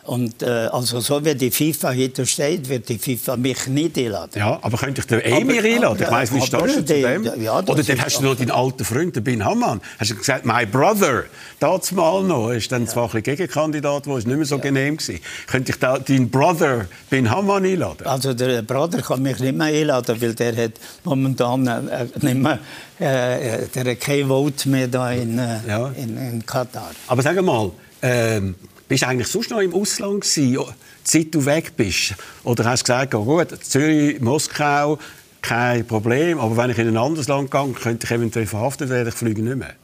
Und 0.07 0.43
äh, 0.43 0.47
also 0.71 1.01
so 1.01 1.25
wie 1.25 1.35
die 1.35 1.51
FIFA 1.51 1.95
heute 1.95 2.27
steht, 2.27 2.69
wird 2.69 2.89
die 2.91 2.99
FIFA 2.99 3.37
mich 3.39 3.67
nicht 3.69 3.97
einladen. 3.97 4.33
Ja, 4.39 4.59
aber 4.61 4.77
könnte 4.77 5.01
ich 5.01 5.07
den 5.07 5.21
Emir 5.21 5.65
einladen? 5.65 6.03
Ich 6.03 6.09
wie 6.33 6.37
aber 6.37 6.47
stehst 6.47 6.53
du 6.53 6.69
zu 6.69 6.83
dem? 6.83 7.43
ja, 7.43 7.59
Oder 7.59 7.83
dann 7.83 8.01
hast 8.05 8.19
du 8.19 8.25
noch 8.25 8.37
deinen 8.37 8.51
alten 8.51 8.85
Freund, 8.85 9.17
den 9.17 9.25
Bin 9.25 9.43
Hamman. 9.45 9.81
Hast 9.99 10.11
du 10.11 10.17
gesagt, 10.17 10.45
my 10.45 10.67
brother, 10.67 11.25
das 11.59 11.91
mal 11.93 12.23
noch, 12.23 12.51
ist 12.51 12.71
dann 12.71 12.87
zwar 12.87 13.15
ein 13.15 13.23
Gegenkandidat, 13.23 14.05
der 14.05 14.17
ist 14.19 14.27
nicht 14.27 14.37
mehr 14.37 14.45
so 14.45 14.59
genehm 14.59 14.99
gewesen. 14.99 15.21
Könnte 15.47 15.73
ich 15.73 15.79
da 15.79 15.99
deinen 15.99 16.29
Brother 16.31 16.85
Bin 17.09 17.31
Hamman 17.31 17.65
einladen? 17.65 18.07
Also 18.07 18.35
der 18.35 18.61
Bruder 18.61 19.01
kann 19.01 19.23
mich 19.23 19.39
nicht 19.39 19.57
mehr 19.57 19.69
einladen, 19.69 20.21
weil 20.21 20.35
der 20.35 20.55
hat 20.65 20.73
momentan 21.05 21.67
äh, 21.67 22.07
nicht 22.21 22.37
mehr, 22.37 22.59
äh, 22.99 23.67
der 23.75 23.93
hat 23.93 24.01
kein 24.01 24.29
Vote 24.29 24.69
mehr 24.69 24.89
da 24.89 25.11
in, 25.13 25.39
äh, 25.39 25.61
Ja. 25.67 25.89
in, 25.97 26.17
in 26.19 26.45
Katar. 26.45 26.91
Aber 27.07 27.23
sag 27.23 27.41
mal, 27.43 27.71
ähm, 28.03 28.55
bist 28.89 29.03
du 29.03 29.07
eigentlich 29.09 29.29
sonst 29.29 29.51
noch 29.51 29.61
im 29.61 29.75
Ausland 29.75 30.23
gewesen, 30.23 30.65
seit 31.03 31.35
du 31.35 31.45
weg 31.45 31.73
bist? 31.77 32.15
Oder 32.45 32.65
hast 32.65 32.81
du 32.83 32.93
gesagt, 32.93 33.15
oh 33.15 33.25
gut, 33.25 33.49
Zürich, 33.65 34.21
Moskau, 34.21 34.99
kein 35.43 35.87
Problem, 35.87 36.39
aber 36.39 36.57
wenn 36.57 36.71
ich 36.71 36.79
in 36.79 36.89
ein 36.89 36.97
anderes 36.97 37.29
Land 37.29 37.51
gehe, 37.51 37.73
könnte 37.73 38.07
ich 38.07 38.11
eventuell 38.11 38.47
verhaftet 38.47 38.89
werden, 38.89 39.09
ich 39.09 39.15
fliege 39.15 39.43
nicht 39.43 39.57
mehr. 39.57 39.75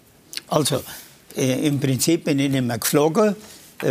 Also 0.49 0.83
äh, 1.37 1.67
im 1.67 1.79
Prinzip 1.79 2.25
bin 2.25 2.39
ich 2.39 2.51
nicht 2.51 2.65
mehr 2.65 2.79
geflogen, 2.79 3.37
äh, 3.83 3.87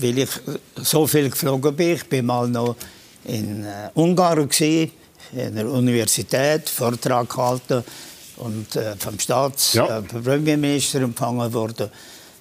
weil 0.00 0.18
ich 0.18 0.30
so 0.76 1.06
viel 1.06 1.30
geflogen 1.30 1.74
bin. 1.76 1.94
Ich 1.94 2.04
bin 2.08 2.26
mal 2.26 2.48
noch 2.48 2.76
in 3.24 3.64
äh, 3.64 3.90
Ungarn 3.94 4.48
gewesen, 4.48 4.90
in 5.32 5.54
der 5.54 5.68
Universität, 5.70 6.68
Vortrag 6.68 7.28
gehalten 7.28 7.84
und 8.36 8.76
äh, 8.76 8.94
vom 8.96 9.18
Staats 9.18 9.74
Ja. 9.74 9.98
äh, 9.98 11.02
empfangen 11.02 11.52
worden 11.52 11.90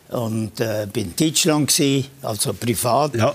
und 0.10 0.60
äh, 0.60 0.88
bin 0.92 1.06
in 1.06 1.16
Deutschland 1.16 1.76
gewesen, 1.76 2.08
also 2.22 2.54
privat. 2.54 3.16
Ja. 3.16 3.34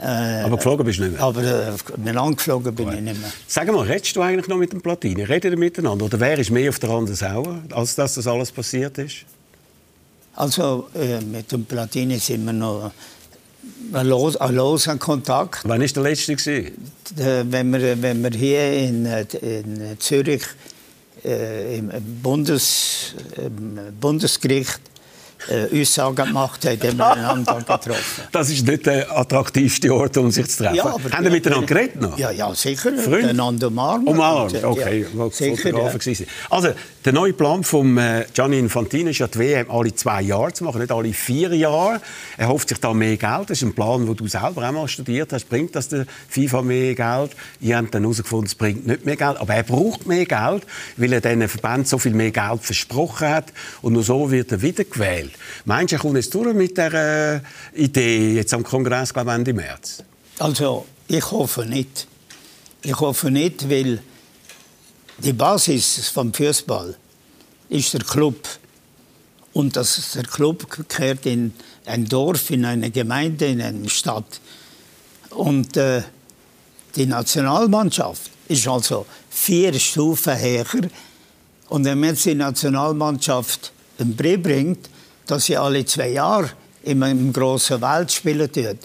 Äh, 0.00 0.44
Aber 0.44 0.56
geflogen 0.56 0.86
bist 0.86 0.98
du 0.98 1.04
nicht 1.04 1.12
mehr. 1.12 1.22
Aber 1.22 1.42
äh, 1.42 1.72
miteinander 1.96 2.36
geflogen 2.36 2.74
bin 2.74 2.88
ich 2.92 3.00
nicht 3.00 3.20
mehr. 3.20 3.32
Sag 3.46 3.70
mal, 3.70 3.86
redest 3.86 4.16
du 4.16 4.22
eigentlich 4.22 4.48
noch 4.48 4.56
mit 4.56 4.72
dem 4.72 4.80
Platini? 4.80 5.22
Redet 5.22 5.52
ihr 5.52 5.58
miteinander? 5.58 6.06
Oder 6.06 6.18
wer 6.18 6.38
ist 6.38 6.50
mehr 6.50 6.70
auf 6.70 6.78
der 6.78 6.90
anderen 6.90 7.16
Sauer, 7.16 7.58
als 7.72 7.94
dass 7.94 8.14
das 8.14 8.26
alles 8.26 8.50
passiert 8.50 8.96
ist? 8.98 9.24
Also 10.34 10.88
äh, 10.94 11.20
mit 11.20 11.52
dem 11.52 11.66
Platini 11.66 12.18
sind 12.18 12.44
wir 12.46 12.54
noch 12.54 12.90
ein 13.92 14.06
los, 14.06 14.36
ein 14.36 14.54
loser 14.54 14.96
Kontakt. 14.96 15.60
Wann 15.64 15.80
war 15.80 15.86
der 15.86 16.02
letzte? 16.02 16.36
Gewesen? 16.36 16.72
Äh, 17.18 17.44
wenn 17.44 17.72
wir, 17.72 18.00
wenn 18.00 18.22
wir 18.22 18.30
hier 18.30 18.72
in, 18.72 19.04
äh, 19.04 19.26
in 19.40 19.96
Zürich 19.98 20.42
äh, 21.24 21.78
im 21.78 21.90
Bundes, 22.22 23.14
im 23.36 23.78
Bundesgericht 24.00 24.80
äh, 25.48 25.80
Aussagen 25.80 26.26
gemacht 26.26 26.64
haben, 26.64 26.80
haben 26.80 26.96
wir 26.96 27.12
einander 27.12 27.56
getroffen. 27.58 28.22
Das 28.32 28.50
ist 28.50 28.66
nicht 28.66 28.86
der 28.86 29.16
attraktivste 29.16 29.92
Ort, 29.94 30.16
um 30.16 30.30
sich 30.30 30.48
zu 30.48 30.64
treffen. 30.64 30.82
Haben 31.12 31.24
ihr 31.24 31.30
miteinander 31.30 31.66
geredet 31.66 32.00
noch? 32.00 32.18
Ja, 32.18 32.30
ja, 32.30 32.54
sicher. 32.54 32.92
Freund? 32.96 33.26
Einander 33.26 33.68
umarmen. 33.68 34.06
Umarmt, 34.06 34.54
Und, 34.54 34.62
äh, 34.62 34.64
okay, 34.64 35.06
ja, 35.16 35.30
sicher, 35.30 35.70
ja. 35.70 36.26
Also, 36.50 36.68
der 37.04 37.12
neue 37.12 37.32
Plan 37.32 37.64
von 37.64 37.98
äh, 37.98 38.26
Gianni 38.32 38.58
Infantino 38.58 39.10
ist 39.10 39.18
ja, 39.18 39.26
die 39.26 39.38
WM 39.38 39.70
alle 39.70 39.94
zwei 39.94 40.22
Jahre 40.22 40.52
zu 40.52 40.64
machen, 40.64 40.80
nicht 40.80 40.92
alle 40.92 41.12
vier 41.12 41.54
Jahre. 41.54 42.00
Er 42.36 42.48
hofft 42.48 42.68
sich 42.68 42.78
da 42.78 42.94
mehr 42.94 43.16
Geld. 43.16 43.50
Das 43.50 43.58
ist 43.58 43.62
ein 43.62 43.74
Plan, 43.74 44.06
den 44.06 44.16
du 44.16 44.26
selber 44.28 44.68
auch 44.68 44.72
mal 44.72 44.88
studiert 44.88 45.32
hast. 45.32 45.48
Bringt 45.48 45.74
das 45.74 45.88
der 45.88 46.06
FIFA 46.28 46.62
mehr 46.62 46.94
Geld? 46.94 47.32
Ihr 47.60 47.76
habt 47.76 47.94
dann 47.94 48.02
herausgefunden, 48.02 48.46
es 48.46 48.54
bringt 48.54 48.86
nicht 48.86 49.04
mehr 49.04 49.16
Geld. 49.16 49.36
Aber 49.38 49.54
er 49.54 49.64
braucht 49.64 50.06
mehr 50.06 50.26
Geld, 50.26 50.64
weil 50.96 51.12
er 51.12 51.20
diesen 51.20 51.48
Verband 51.48 51.88
so 51.88 51.98
viel 51.98 52.14
mehr 52.14 52.30
Geld 52.30 52.62
versprochen 52.62 53.28
hat. 53.28 53.52
Und 53.80 53.94
nur 53.94 54.04
so 54.04 54.30
wird 54.30 54.52
er 54.52 54.62
wiedergewählt. 54.62 55.31
Meinst 55.64 55.92
du, 55.92 55.96
er 55.96 56.00
kommt 56.00 56.16
jetzt 56.16 56.34
durch 56.34 56.54
mit 56.54 56.76
dieser 56.76 57.34
äh, 57.34 57.40
Idee, 57.74 58.34
jetzt 58.34 58.52
am 58.54 58.62
Kongress, 58.62 59.12
glaube 59.12 59.30
ich, 59.30 59.36
Ende 59.36 59.52
März? 59.52 60.02
Also, 60.38 60.86
ich 61.08 61.30
hoffe 61.30 61.66
nicht. 61.66 62.06
Ich 62.82 62.98
hoffe 62.98 63.30
nicht, 63.30 63.68
weil 63.70 64.00
die 65.18 65.32
Basis 65.32 66.08
vom 66.08 66.32
Fußball 66.32 66.96
ist 67.68 67.94
der 67.94 68.02
Club. 68.02 68.48
Und 69.52 69.76
das, 69.76 70.12
der 70.12 70.24
Club 70.24 70.66
kehrt 70.88 71.26
in 71.26 71.52
ein 71.84 72.06
Dorf, 72.06 72.50
in 72.50 72.64
eine 72.64 72.90
Gemeinde, 72.90 73.46
in 73.46 73.60
eine 73.60 73.88
Stadt. 73.88 74.40
Und 75.30 75.76
äh, 75.76 76.02
die 76.96 77.06
Nationalmannschaft 77.06 78.30
ist 78.48 78.66
also 78.66 79.06
vier 79.30 79.78
Stufen 79.78 80.38
höher. 80.38 80.66
Und 81.68 81.84
wenn 81.84 82.00
man 82.00 82.10
jetzt 82.10 82.24
die 82.24 82.34
Nationalmannschaft 82.34 83.72
einen 83.98 84.16
Brief 84.16 84.42
bringt, 84.42 84.90
dass 85.26 85.46
sie 85.46 85.56
alle 85.56 85.84
zwei 85.84 86.08
Jahre 86.10 86.50
in 86.84 87.02
einem 87.02 87.32
grossen 87.32 87.80
Welt 87.80 88.10
spielen 88.12 88.50
tut, 88.52 88.78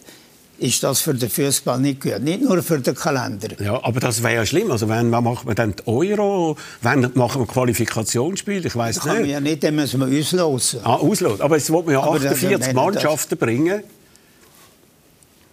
ist 0.59 0.81
das 0.83 1.01
für 1.01 1.13
den 1.13 1.29
Fußball 1.29 1.79
nicht 1.79 2.01
gut. 2.01 2.19
Nicht 2.21 2.41
nur 2.41 2.61
für 2.63 2.79
den 2.79 2.95
Kalender. 2.95 3.49
Ja, 3.63 3.83
aber 3.83 3.99
das 3.99 4.23
wäre 4.23 4.35
ja 4.35 4.45
schlimm. 4.45 4.71
Also, 4.71 4.89
wenn, 4.89 5.11
wann 5.11 5.23
macht 5.23 5.45
man 5.45 5.53
dann 5.55 5.75
die 5.75 5.85
Euro? 5.87 6.57
Wann 6.81 7.11
machen 7.13 7.41
wir 7.41 7.45
Qualifikationsspiele? 7.47 8.67
Ich 8.67 8.75
weiß 8.75 8.95
Das 8.95 9.03
kann 9.03 9.13
man 9.13 9.21
nicht. 9.23 9.31
ja 9.33 9.39
nicht, 9.39 9.63
dann 9.63 9.75
müssen 9.75 9.99
wir 9.99 10.19
auslosen. 10.19 10.79
Ah, 10.83 10.95
ausloten. 10.95 11.41
Aber 11.41 11.57
jetzt 11.57 11.71
will 11.71 11.83
man 11.83 11.93
ja 11.93 12.01
Aber 12.01 12.17
dann- 12.17 12.33
48 12.33 12.65
dann- 12.67 12.75
Mannschaften 12.75 13.37
bringen. 13.37 13.83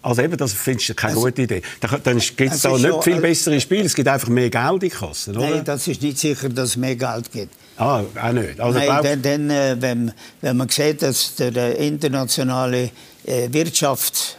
Also 0.04 0.20
eben, 0.22 0.36
das 0.36 0.52
findest 0.52 0.90
du 0.90 0.94
keine 0.94 1.14
Also- 1.14 1.24
gute 1.26 1.42
Idee. 1.42 1.62
Dann, 1.80 2.00
dann 2.04 2.18
gibt 2.18 2.40
es 2.40 2.56
Es 2.56 2.62
da 2.62 2.70
nicht 2.72 2.86
schon- 2.86 3.02
viel 3.02 3.20
bessere 3.20 3.58
Spiele. 3.60 3.84
Es 3.84 3.94
gibt 3.94 4.06
einfach 4.08 4.28
mehr 4.28 4.50
Geld 4.50 4.72
in 4.74 4.78
die 4.80 4.88
Kasse, 4.90 5.30
oder? 5.30 5.40
Nein, 5.40 5.64
das 5.64 5.88
ist 5.88 6.02
nicht 6.02 6.18
sicher, 6.18 6.48
dass 6.50 6.70
es 6.70 6.76
mehr 6.76 6.94
Geld 6.96 7.32
gibt. 7.32 7.54
ah, 7.78 8.02
auch 8.22 8.32
nicht. 8.32 8.60
Also, 8.60 8.78
Nein, 8.78 8.86
glaub- 8.88 9.02
dann, 9.02 9.22
dann, 9.22 9.50
äh, 9.50 9.76
wenn, 9.80 10.12
wenn 10.42 10.56
man 10.58 10.68
sieht, 10.68 11.00
dass 11.02 11.34
der 11.36 11.56
äh, 11.56 11.86
internationale 11.88 12.90
äh, 13.26 13.48
Wirtschaft 13.50 14.36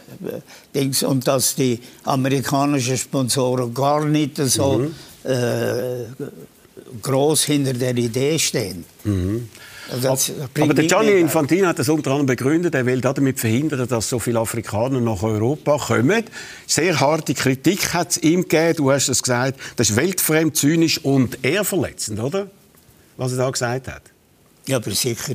und 1.02 1.26
dass 1.26 1.54
die 1.56 1.80
amerikanischen 2.04 2.96
Sponsoren 2.96 3.74
gar 3.74 4.04
nicht 4.04 4.36
so 4.36 4.78
Mhm. 4.78 4.94
äh, 5.28 6.04
groß 7.02 7.42
hinter 7.44 7.72
der 7.72 7.96
Idee 7.96 8.38
stehen. 8.38 8.84
Also 9.90 10.32
Mhm. 10.32 10.62
Aber 10.62 10.74
der 10.74 10.86
Gianni. 10.86 11.12
Infantino 11.12 11.68
hat 11.68 11.78
das 11.78 11.88
unter 11.88 12.10
anderem 12.10 12.26
begründet, 12.26 12.74
er 12.74 12.86
will 12.86 13.00
damit 13.00 13.38
verhindern, 13.38 13.86
dass 13.86 14.08
so 14.08 14.18
viele 14.18 14.40
Afrikaner 14.40 15.00
nach 15.00 15.22
Europa 15.22 15.78
kommen. 15.78 16.24
Sehr 16.66 16.98
harte 16.98 17.34
Kritik 17.34 17.94
hat 17.94 18.10
es 18.10 18.18
ihm 18.18 18.42
gegeben, 18.42 18.76
du 18.76 18.90
hast 18.90 19.08
es 19.08 19.22
gesagt, 19.22 19.60
das 19.76 19.90
ist 19.90 19.96
weltfremd, 19.96 20.56
zynisch 20.56 20.98
und 21.04 21.44
ehrverletzend, 21.44 22.18
oder? 22.20 22.48
Was 23.16 23.32
er 23.32 23.38
da 23.38 23.50
gesagt 23.50 23.88
hat. 23.88 24.02
Ja, 24.66 24.78
aber 24.78 24.90
sicher. 24.90 25.34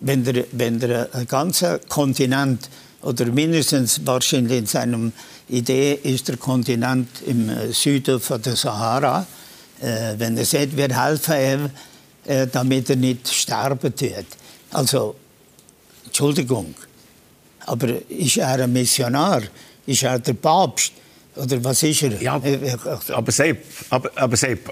Wenn, 0.00 0.24
der, 0.24 0.44
wenn 0.52 0.80
der 0.80 1.08
ganze 1.28 1.80
Kontinent, 1.88 2.68
oder 3.02 3.26
mindestens 3.26 4.00
wahrscheinlich 4.04 4.58
in 4.58 4.66
seiner 4.66 5.12
Idee 5.48 5.98
ist 6.02 6.28
der 6.28 6.36
Kontinent 6.36 7.08
im 7.26 7.48
äh, 7.48 7.72
Süden 7.72 8.20
von 8.20 8.42
der 8.42 8.56
Sahara, 8.56 9.26
äh, 9.80 10.14
wenn 10.18 10.36
er 10.36 10.44
sagt, 10.44 10.76
wir 10.76 10.88
helfen 10.88 11.34
ihm, 11.34 11.70
äh, 12.28 12.46
damit 12.46 12.90
er 12.90 12.96
nicht 12.96 13.26
sterben 13.32 13.94
tut. 13.94 14.26
Also, 14.70 15.16
Entschuldigung, 16.04 16.74
aber 17.60 17.88
ist 18.10 18.36
er 18.36 18.62
ein 18.62 18.72
Missionar? 18.72 19.42
Ist 19.86 20.02
er 20.02 20.18
der 20.18 20.34
Papst? 20.34 20.92
Oder 21.36 21.64
was 21.64 21.82
ist 21.82 22.02
er? 22.02 22.20
Ja, 22.20 22.36
Äh, 22.38 22.54
äh, 22.54 22.76
aber 23.12 23.32
Sepp, 23.32 23.64
aber, 23.88 24.10
aber 24.14 24.36
Sepp, 24.36 24.70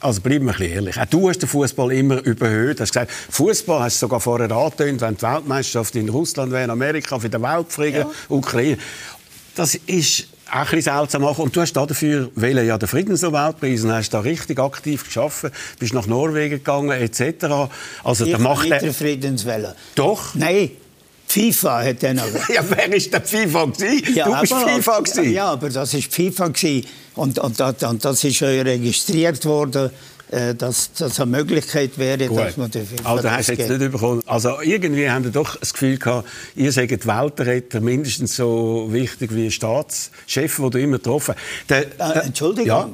also 0.00 0.20
bleiben 0.20 0.46
wir 0.46 0.52
ein 0.52 0.58
bisschen 0.58 0.74
ehrlich. 0.74 1.00
Auch 1.00 1.06
du 1.06 1.28
hast 1.28 1.38
den 1.38 1.48
Fußball 1.48 1.92
immer 1.92 2.20
überhöht. 2.24 2.78
Du 2.78 2.82
hast 2.82 2.90
gesagt, 2.92 3.12
Fußball 3.12 3.82
hast 3.82 3.96
du 3.96 4.06
sogar 4.06 4.18
vorher 4.18 4.50
angetönt, 4.50 5.00
wenn 5.00 5.16
die 5.16 5.22
Weltmeisterschaft 5.22 5.94
in 5.94 6.08
Russland 6.08 6.50
wäre, 6.50 6.64
in 6.64 6.70
Amerika, 6.70 7.20
für 7.20 7.30
den 7.30 7.42
Weltfrieden, 7.42 8.06
Ukraine. 8.28 8.78
Das 9.54 9.74
ist 9.74 10.26
auch 10.50 10.56
ein 10.56 10.64
bisschen 10.64 10.82
seltsam. 10.82 11.22
machen. 11.22 11.42
Und 11.42 11.54
du 11.56 11.60
hast 11.60 11.72
dafür 11.72 12.30
wählen 12.34 12.66
ja 12.66 12.76
den 12.78 12.88
Friedensnobelpreis 12.88 13.84
und 13.84 13.92
hast 13.92 14.10
da 14.10 14.20
richtig 14.20 14.58
aktiv 14.58 15.04
geschaffen, 15.04 15.50
bist 15.78 15.94
nach 15.94 16.06
Norwegen 16.06 16.56
gegangen 16.58 16.90
etc. 16.90 17.70
Also 18.04 18.24
ich 18.24 18.32
da 18.32 18.38
macht 18.38 18.62
nicht 18.64 18.72
er 18.72 18.80
der 18.80 18.94
Friedenswelle. 18.94 19.74
doch. 19.94 20.34
Nein, 20.34 20.70
FIFA 21.28 21.84
hat 21.84 22.02
dann 22.02 22.18
aber. 22.18 22.30
Ja, 22.52 22.64
wer 22.68 22.92
ist 22.92 23.12
der 23.12 23.22
FIFA 23.22 23.66
gewesen? 23.66 24.14
du 24.24 24.40
bist 24.40 24.52
aber- 24.52 24.68
FIFA 24.68 25.00
gewesen. 25.00 25.32
Ja, 25.32 25.46
aber 25.52 25.70
das 25.70 25.94
ist 25.94 26.12
FIFA 26.12 26.48
gewesen. 26.48 26.86
und, 27.14 27.38
und, 27.38 27.60
und, 27.60 27.82
und 27.84 28.04
das 28.04 28.24
ist 28.24 28.40
ja 28.40 28.48
registriert 28.48 29.44
worden, 29.44 29.90
dass 30.54 30.92
das 30.92 31.18
eine 31.20 31.30
Möglichkeit 31.30 31.98
wäre, 31.98 32.26
Gut. 32.28 32.38
dass 32.38 32.56
man 32.56 32.70
den 32.70 32.86
FIFA 32.86 33.08
Also 33.10 33.22
das 33.22 33.32
hast 33.32 33.48
du 33.48 33.52
jetzt 33.54 33.68
nicht 33.70 33.92
bekommen. 33.92 34.22
Also 34.26 34.60
irgendwie 34.62 35.10
haben 35.10 35.24
wir 35.24 35.32
doch 35.32 35.56
das 35.56 35.72
Gefühl 35.72 35.98
gehabt, 35.98 36.28
ihr 36.54 36.70
seid 36.72 37.06
Weltretter 37.06 37.80
mindestens 37.80 38.36
so 38.36 38.86
wichtig 38.90 39.34
wie 39.34 39.46
ein 39.46 39.50
Staatschef, 39.50 40.56
den 40.56 40.70
du 40.70 40.78
immer 40.80 40.98
getroffen 40.98 41.34
hast. 41.68 41.70
Äh, 41.98 42.20
Entschuldigung. 42.26 42.66
Ja. 42.66 42.88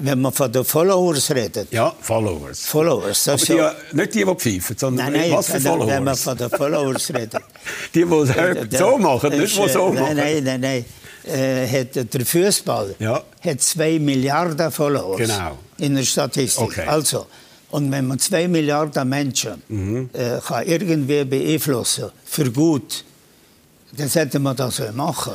wenn 0.00 0.20
man 0.20 0.32
von 0.32 0.50
den 0.52 0.64
Followers 0.64 1.30
redet. 1.34 1.72
Ja, 1.72 1.92
Followers. 2.00 2.66
Followers, 2.66 3.24
das 3.24 3.42
Aber 3.42 3.52
die, 3.52 3.58
ja... 3.58 3.74
nicht 3.92 4.14
die, 4.14 4.24
die 4.24 4.34
pfeifen, 4.34 4.76
sondern 4.78 5.12
Nein, 5.12 5.20
nein, 5.22 5.32
was 5.32 5.46
für 5.46 5.54
wenn, 5.64 5.86
wenn 5.86 6.04
man 6.04 6.16
Followers? 6.16 6.22
von 6.22 6.36
den 6.36 6.50
Followers 6.50 7.14
redet. 7.14 7.42
Die, 7.94 8.04
die 8.04 8.76
so 8.76 8.98
machen, 8.98 9.30
nicht 9.38 9.56
die 9.56 9.68
so 9.68 9.88
äh, 9.88 9.92
machen. 10.00 10.16
Nein, 10.16 10.44
nein, 10.44 10.60
nein. 10.60 10.60
nein. 10.60 10.84
Äh, 11.24 11.66
hat 11.68 12.14
der 12.14 12.24
Fußball 12.26 12.94
Ja. 12.98 13.22
hat 13.44 13.60
zwei 13.60 13.98
Milliarden 13.98 14.70
Followers 14.70 15.18
Genau. 15.18 15.58
In 15.78 15.94
der 15.94 16.02
Statistik. 16.04 16.64
Okay. 16.64 16.86
Also, 16.86 17.26
und 17.70 17.90
wenn 17.92 18.06
man 18.06 18.18
zwei 18.18 18.48
Milliarden 18.48 19.08
Menschen 19.08 19.62
Mhm. 19.68 20.10
äh, 20.12 20.38
kann 20.46 20.66
irgendwie 20.66 21.24
beeinflussen 21.24 22.10
für 22.24 22.50
gut, 22.50 23.04
dann 23.92 24.08
sollte 24.08 24.38
man 24.38 24.56
das 24.56 24.80
machen. 24.94 25.34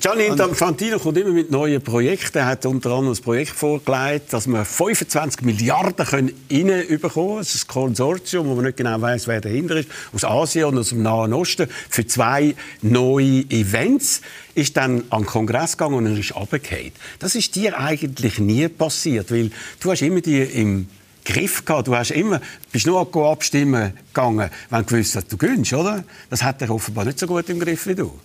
Gianni 0.00 0.24
Infantino 0.24 0.98
kommt 0.98 1.18
immer 1.18 1.32
mit 1.32 1.50
neuen 1.50 1.82
Projekten. 1.82 2.38
Er 2.38 2.46
hat 2.46 2.64
unter 2.64 2.92
anderem 2.92 3.14
ein 3.14 3.22
Projekt 3.22 3.50
vorgelegt, 3.50 4.32
dass 4.32 4.46
wir 4.46 4.64
25 4.64 5.42
Milliarden 5.42 6.06
können 6.06 6.32
reinbekommen 6.50 6.98
können. 7.10 7.38
Das 7.38 7.54
ist 7.54 7.64
ein 7.64 7.68
Konsortium, 7.68 8.46
wo 8.46 8.54
man 8.54 8.64
nicht 8.64 8.78
genau 8.78 8.98
weiß, 8.98 9.26
wer 9.28 9.42
dahinter 9.42 9.76
ist, 9.76 9.90
aus 10.14 10.24
Asien 10.24 10.64
und 10.64 10.78
aus 10.78 10.88
dem 10.88 11.02
Nahen 11.02 11.34
Osten, 11.34 11.68
für 11.90 12.06
zwei 12.06 12.54
neue 12.80 13.44
Events. 13.50 14.22
Ist 14.54 14.78
dann 14.78 15.04
an 15.10 15.22
den 15.22 15.26
Kongress 15.26 15.76
gegangen 15.76 15.96
und 15.96 16.06
er 16.06 16.18
ist 16.18 16.34
runtergefallen. 16.34 16.92
Das 17.18 17.34
ist 17.34 17.54
dir 17.54 17.78
eigentlich 17.78 18.38
nie 18.38 18.68
passiert, 18.68 19.30
weil 19.30 19.50
du 19.80 19.90
hast 19.90 20.00
immer 20.00 20.22
die 20.22 20.40
im 20.40 20.88
Griff 21.22 21.66
gehabt. 21.66 21.88
Du 21.88 21.94
hast 21.94 22.12
immer, 22.12 22.40
bist 22.72 22.86
nur 22.86 23.06
abstimmen 23.30 23.92
gegangen, 24.14 24.48
wenn 24.70 24.80
du 24.80 24.86
gewusst 24.86 25.16
hast, 25.16 25.30
du 25.30 25.36
gewinnst, 25.36 25.74
oder? 25.74 26.02
Das 26.30 26.42
hat 26.42 26.62
er 26.62 26.70
offenbar 26.70 27.04
nicht 27.04 27.18
so 27.18 27.26
gut 27.26 27.46
im 27.50 27.60
Griff 27.60 27.86
wie 27.86 27.94
du. 27.94 28.18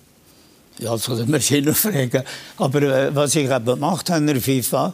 Ja, 0.79 0.91
das 0.91 1.07
man 1.07 1.39
sich 1.39 1.65
noch 1.65 1.75
fragen. 1.75 2.23
Aber 2.57 2.81
äh, 2.81 3.15
was 3.15 3.35
ich 3.35 3.49
eben 3.49 3.65
gemacht 3.65 4.09
habe 4.09 4.19
in 4.19 4.27
der 4.27 4.41
FIFA, 4.41 4.93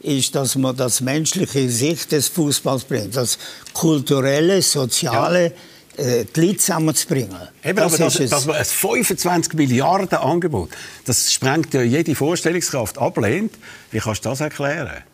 ist, 0.00 0.34
dass 0.34 0.56
man 0.56 0.76
das 0.76 1.00
menschliche 1.00 1.62
Gesicht 1.62 2.12
des 2.12 2.28
Fußballs 2.28 2.84
bringt. 2.84 3.16
Das 3.16 3.38
kulturelle, 3.72 4.62
soziale, 4.62 5.52
äh, 5.96 6.24
die 6.24 6.40
Leute 6.40 6.56
zusammenzubringen. 6.56 7.36
Eben, 7.62 7.78
aber 7.78 7.96
das, 7.96 8.16
ist 8.16 8.32
dass 8.32 8.46
man 8.46 8.56
ein 8.56 8.64
25 8.64 9.54
Milliarden 9.54 10.18
Angebot, 10.18 10.70
das 11.04 11.32
sprengt 11.32 11.74
ja 11.74 11.82
jede 11.82 12.14
Vorstellungskraft, 12.14 12.98
ablehnt. 12.98 13.52
Wie 13.90 13.98
kannst 13.98 14.24
du 14.24 14.30
das 14.30 14.40
erklären? 14.40 15.04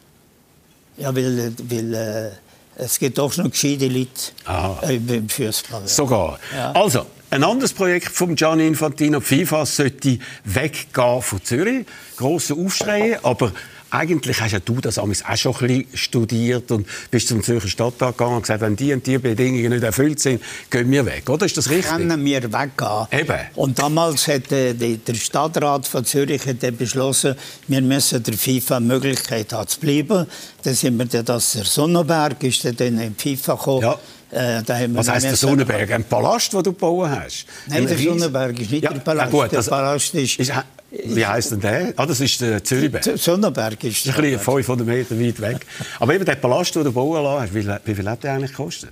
Ja, 0.96 1.14
weil, 1.14 1.52
weil 1.68 1.94
äh, 1.94 2.30
es 2.76 2.98
gibt 2.98 3.18
doch 3.18 3.36
noch 3.36 3.50
gescheite 3.50 3.88
Leute 3.88 4.10
Aha. 4.44 4.80
beim 4.82 5.28
Fußball. 5.28 5.82
Ja. 5.82 5.88
Sogar. 5.88 6.38
Ja. 6.54 6.72
Also, 6.72 7.06
ein 7.30 7.42
anderes 7.42 7.72
Projekt 7.72 8.08
von 8.08 8.36
Gianni 8.36 8.66
Infantino, 8.66 9.18
die 9.18 9.24
FIFA, 9.24 9.66
sollte 9.66 10.18
weggehen 10.44 11.22
von 11.22 11.42
Zürich. 11.42 11.86
Grosser 12.16 12.56
Aufschrei, 12.56 13.18
aber 13.22 13.52
eigentlich 13.90 14.40
hast 14.40 14.52
ja 14.52 14.58
du 14.58 14.80
das 14.80 14.98
auch 14.98 15.06
schon 15.36 15.54
ein 15.54 15.66
bisschen 15.68 15.86
studiert 15.94 16.70
und 16.70 16.86
bist 17.10 17.28
zum 17.28 17.42
Zürcher 17.42 17.68
Stadttag 17.68 18.16
gegangen 18.16 18.36
und 18.36 18.42
gesagt, 18.42 18.60
wenn 18.60 18.76
die 18.76 18.92
und 18.92 19.06
die 19.06 19.18
Bedingungen 19.18 19.70
nicht 19.70 19.82
erfüllt 19.82 20.20
sind, 20.20 20.42
gehen 20.70 20.90
wir 20.90 21.06
weg. 21.06 21.28
Oder 21.28 21.46
ist 21.46 21.56
das 21.56 21.70
richtig? 21.70 21.86
können 21.86 22.24
wir 22.24 22.42
weggehen. 22.42 23.06
Eben. 23.12 23.38
Und 23.54 23.78
damals 23.78 24.26
hat 24.28 24.50
äh, 24.52 24.74
die, 24.74 24.98
der 24.98 25.14
Stadtrat 25.14 25.86
von 25.86 26.04
Zürich 26.04 26.46
hat 26.46 26.78
beschlossen, 26.78 27.36
wir 27.68 27.80
müssen 27.80 28.22
der 28.22 28.34
FIFA 28.34 28.78
eine 28.78 28.86
Möglichkeit 28.86 29.52
haben 29.52 29.68
zu 29.68 29.80
bleiben. 29.80 30.26
Dann 30.62 30.74
sind 30.74 30.98
wir 30.98 31.06
dann, 31.06 31.24
dass 31.24 31.52
der 31.52 31.64
Sonnenberg 31.64 32.42
ist 32.42 32.64
dann 32.64 32.98
in 32.98 33.16
die 33.16 33.36
FIFA 33.36 33.54
gekommen. 33.54 33.82
Ja. 33.82 33.98
Äh, 34.30 34.62
Was 34.94 35.08
heisst 35.08 35.26
der 35.26 35.36
Sonnenberg? 35.36 35.90
Ein 35.92 36.04
Palast, 36.04 36.52
den 36.52 36.62
du 36.62 36.72
gebaut 36.72 37.08
hast? 37.08 37.46
Nein, 37.68 37.82
Ein 37.82 37.86
der 37.86 37.98
Sonnenberg 37.98 38.58
ist 38.60 38.70
nicht 38.70 38.82
Ja, 38.82 38.92
der 38.92 39.00
Palast. 39.00 39.32
na 39.32 39.38
gut, 39.38 39.52
der 39.52 39.62
Palast 39.62 40.14
ist... 40.14 40.38
Ist, 40.38 40.52
wie 40.90 41.26
heisst 41.26 41.52
denn 41.52 41.60
der? 41.60 41.92
Ah, 41.96 42.06
das 42.06 42.20
ist 42.20 42.40
der 42.40 42.62
Zürichberg. 42.62 43.02
Der 43.04 43.18
Sonnenberg 43.18 43.84
ist... 43.84 44.06
Das 44.06 44.12
ist 44.14 44.18
ein 44.18 44.22
bisschen 44.22 44.40
500 44.40 44.86
Meter 44.86 45.20
weit 45.20 45.40
weg. 45.40 45.66
Aber 46.00 46.14
eben 46.14 46.24
der 46.24 46.36
Palast, 46.36 46.74
den 46.74 46.84
du 46.84 46.92
bauen 46.92 47.22
lassen 47.22 47.42
hast, 47.42 47.54
wie, 47.86 47.94
viel 47.94 48.08
hat 48.08 48.24
der 48.24 48.34
eigentlich 48.34 48.50
gekostet? 48.50 48.90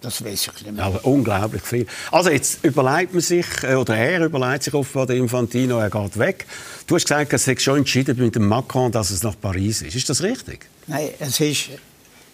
Das 0.00 0.24
weiß 0.24 0.48
ich 0.56 0.64
nicht 0.64 0.74
mehr. 0.76 0.84
Aber 0.84 1.04
unglaublich 1.04 1.62
viel. 1.62 1.86
Also 2.12 2.30
jetzt 2.30 2.64
überlegt 2.64 3.12
man 3.12 3.22
sich, 3.22 3.46
äh, 3.62 3.74
oder 3.74 3.96
er 3.96 4.24
überlegt 4.24 4.64
sich 4.64 4.74
offenbar, 4.74 5.06
der 5.06 5.16
Infantino, 5.16 5.78
er 5.78 5.90
geht 5.90 6.18
weg. 6.18 6.46
Du 6.86 6.94
hast 6.94 7.04
gesagt, 7.04 7.32
es 7.32 7.44
sei 7.44 7.56
schon 7.58 7.78
entschieden 7.78 8.16
mit 8.18 8.34
dem 8.34 8.46
Macron, 8.46 8.92
dass 8.92 9.10
es 9.10 9.22
nach 9.22 9.34
Paris 9.40 9.82
ist. 9.82 9.96
Ist 9.96 10.08
das 10.08 10.22
richtig? 10.22 10.66
Nein, 10.86 11.08
es 11.18 11.40
ist 11.40 11.70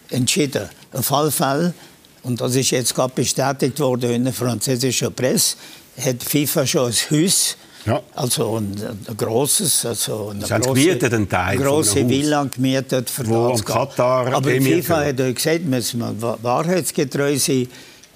entschieden. 0.09 0.69
Auf 0.91 1.11
alle 1.11 1.31
Fälle, 1.31 1.73
und 2.23 2.41
das 2.41 2.55
ist 2.55 2.71
jetzt 2.71 2.95
gerade 2.95 3.13
bestätigt 3.13 3.79
worden 3.79 4.11
in 4.11 4.23
der 4.25 4.33
französischen 4.33 5.13
Presse, 5.13 5.55
hat 6.03 6.23
FIFA 6.23 6.65
schon 6.65 6.87
ein 6.91 6.93
Haus, 7.11 7.57
Ja. 7.85 8.01
also 8.15 8.57
ein, 8.57 8.75
ein 9.07 9.17
grosses, 9.17 9.85
also 9.85 10.29
eine 10.29 10.45
Sie 10.45 10.53
haben 10.53 10.63
gemietet, 10.63 11.13
einen 11.13 11.27
Teil 11.29 11.41
eine 11.49 11.57
von 11.57 11.65
grosse 11.67 11.99
einem 11.99 12.09
Haus. 12.09 12.17
Villa 12.17 12.43
gemietet 12.45 13.09
für 13.09 13.27
Wo 13.27 13.49
das. 13.51 13.63
Katar 13.65 14.33
Aber 14.33 14.49
FIFA 14.49 15.05
hat 15.05 15.19
euch 15.21 15.35
gesagt, 15.35 15.65
müssen 15.65 15.99
wir 15.99 16.21
wa- 16.21 16.37
wahrheitsgetreu 16.41 17.37
sein, 17.37 17.67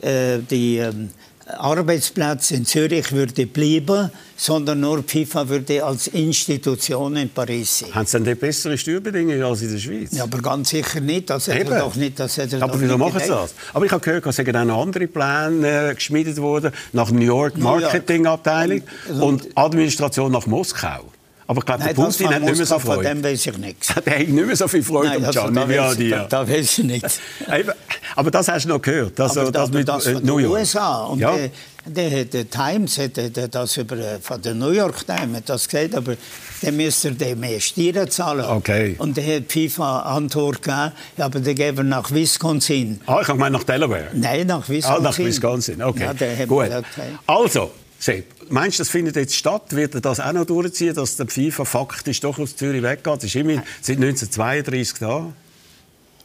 äh, 0.01 0.37
die 0.49 0.77
ähm, 0.77 1.09
Arbeitsplätze 1.47 2.55
in 2.55 2.65
Zürich 2.65 3.11
würde 3.11 3.45
bleiben, 3.45 4.11
sondern 4.35 4.81
nur 4.81 5.03
FIFA 5.03 5.47
würde 5.49 5.83
als 5.83 6.07
Institution 6.07 7.15
in 7.15 7.29
Paris 7.29 7.79
sein. 7.79 7.95
Haben 7.95 8.05
sie 8.05 8.19
denn 8.19 8.37
bessere 8.37 8.77
Steuerbedingungen 8.77 9.41
als 9.41 9.61
in 9.61 9.71
der 9.71 9.79
Schweiz? 9.79 10.11
Ja, 10.11 10.23
aber 10.23 10.39
ganz 10.39 10.69
sicher 10.69 10.99
nicht. 10.99 11.29
Das 11.29 11.47
hat 11.47 11.55
Eben. 11.55 11.69
doch 11.69 11.95
nicht. 11.95 12.19
Das 12.19 12.37
hat 12.37 12.51
er 12.51 12.61
Aber 12.61 12.79
wieso 12.79 12.97
machen 12.97 13.19
sie 13.19 13.29
das? 13.29 13.53
Aber 13.73 13.85
ich 13.85 13.91
habe 13.91 14.03
gehört, 14.03 14.25
es 14.25 14.35
sind 14.35 14.55
auch 14.55 14.65
noch 14.65 14.81
andere 14.81 15.07
Pläne 15.07 15.89
äh, 15.91 15.95
geschmiedet 15.95 16.37
worden, 16.37 16.71
nach 16.93 17.11
New 17.11 17.21
York. 17.21 17.57
Marketingabteilung 17.57 18.81
Und- 19.07 19.21
und 19.21 19.57
Administration 19.57 20.31
nach 20.31 20.45
Moskau. 20.45 21.05
Aber 21.49 21.59
ich 21.59 21.65
glaube, 21.65 21.83
der 21.83 21.93
das 21.93 22.17
Putin 22.17 22.33
hat 22.33 22.41
nicht 22.41 22.57
mehr 22.57 22.65
so 22.65 22.79
von 22.79 22.95
Freude. 22.95 23.09
dem 23.09 23.23
weiß 23.23 23.45
ich 23.47 23.57
nichts. 23.57 23.93
Der 24.05 24.19
hat 24.19 24.27
nicht 24.27 24.45
mehr 24.45 24.55
so 24.55 24.67
viel 24.67 24.83
Freude 24.83 25.07
Nein, 25.07 25.17
am 25.19 25.25
also, 25.25 25.39
Gianni 25.39 25.55
da, 25.55 25.69
wie 25.69 25.77
weiß, 25.77 25.91
an 25.91 25.97
dir. 25.97 26.17
da, 26.29 26.43
da 26.43 26.49
weiß 26.49 26.77
ich 26.79 26.83
nicht. 26.83 27.05
Eben, 27.57 27.71
Aber 28.15 28.31
das 28.31 28.47
hast 28.49 28.65
du 28.65 28.69
noch 28.69 28.81
gehört. 28.81 29.19
Also, 29.19 29.41
aber 29.41 29.51
das 29.51 29.63
das, 29.63 29.71
mit 29.71 29.87
das 29.87 30.05
äh, 30.07 30.13
von 30.13 30.25
New 30.25 30.37
den 30.37 30.45
York. 30.45 30.59
USA. 30.59 31.03
Und 31.05 31.19
ja. 31.19 31.35
der, 31.85 32.09
der, 32.09 32.25
der 32.25 32.49
Times 32.49 32.97
hat 32.97 33.11
das 33.53 33.77
über, 33.77 33.97
äh, 33.97 34.19
von 34.19 34.41
der 34.41 34.55
New 34.55 34.71
York 34.71 35.05
Times 35.07 35.41
das 35.45 35.69
gesagt, 35.69 35.95
aber 35.95 36.15
dann 36.61 36.75
müsste 36.75 37.15
er 37.17 37.35
mehr 37.37 37.61
Steuern 37.61 38.09
zahlen. 38.09 38.43
Okay. 38.43 38.95
Und 38.97 39.15
der 39.15 39.37
hat 39.37 39.49
FIFA 39.49 39.99
Antwort 40.01 40.61
gegeben, 40.61 40.91
ja, 41.15 41.25
aber 41.25 41.39
der 41.39 41.53
geben 41.53 41.77
wir 41.77 41.83
nach 41.85 42.11
Wisconsin. 42.11 42.99
Ah, 43.05 43.19
ich 43.21 43.27
gemeint 43.27 43.53
nach 43.53 43.63
Delaware. 43.63 44.07
Nein, 44.13 44.47
nach 44.47 44.67
Wisconsin. 44.67 45.05
Ah, 45.05 45.09
nach 45.09 45.17
Wisconsin, 45.17 45.81
okay. 45.81 46.09
Ja, 46.19 46.45
Gut. 46.45 46.69
das. 46.71 46.83
Also, 47.25 47.71
Sepp, 47.99 48.25
meinst 48.49 48.77
du, 48.77 48.81
das 48.81 48.89
findet 48.89 49.15
jetzt 49.15 49.35
statt? 49.35 49.75
Wird 49.75 49.95
er 49.95 50.01
das 50.01 50.19
auch 50.19 50.31
noch 50.31 50.45
durchziehen, 50.45 50.93
dass 50.93 51.15
der 51.15 51.27
FIFA 51.27 51.65
faktisch 51.65 52.19
doch 52.19 52.37
aus 52.37 52.55
Zürich 52.55 52.83
weggeht? 52.83 53.17
Es 53.17 53.23
ist 53.25 53.35
immerhin 53.35 53.63
seit 53.81 53.97
1932 53.97 54.99
da. 54.99 55.33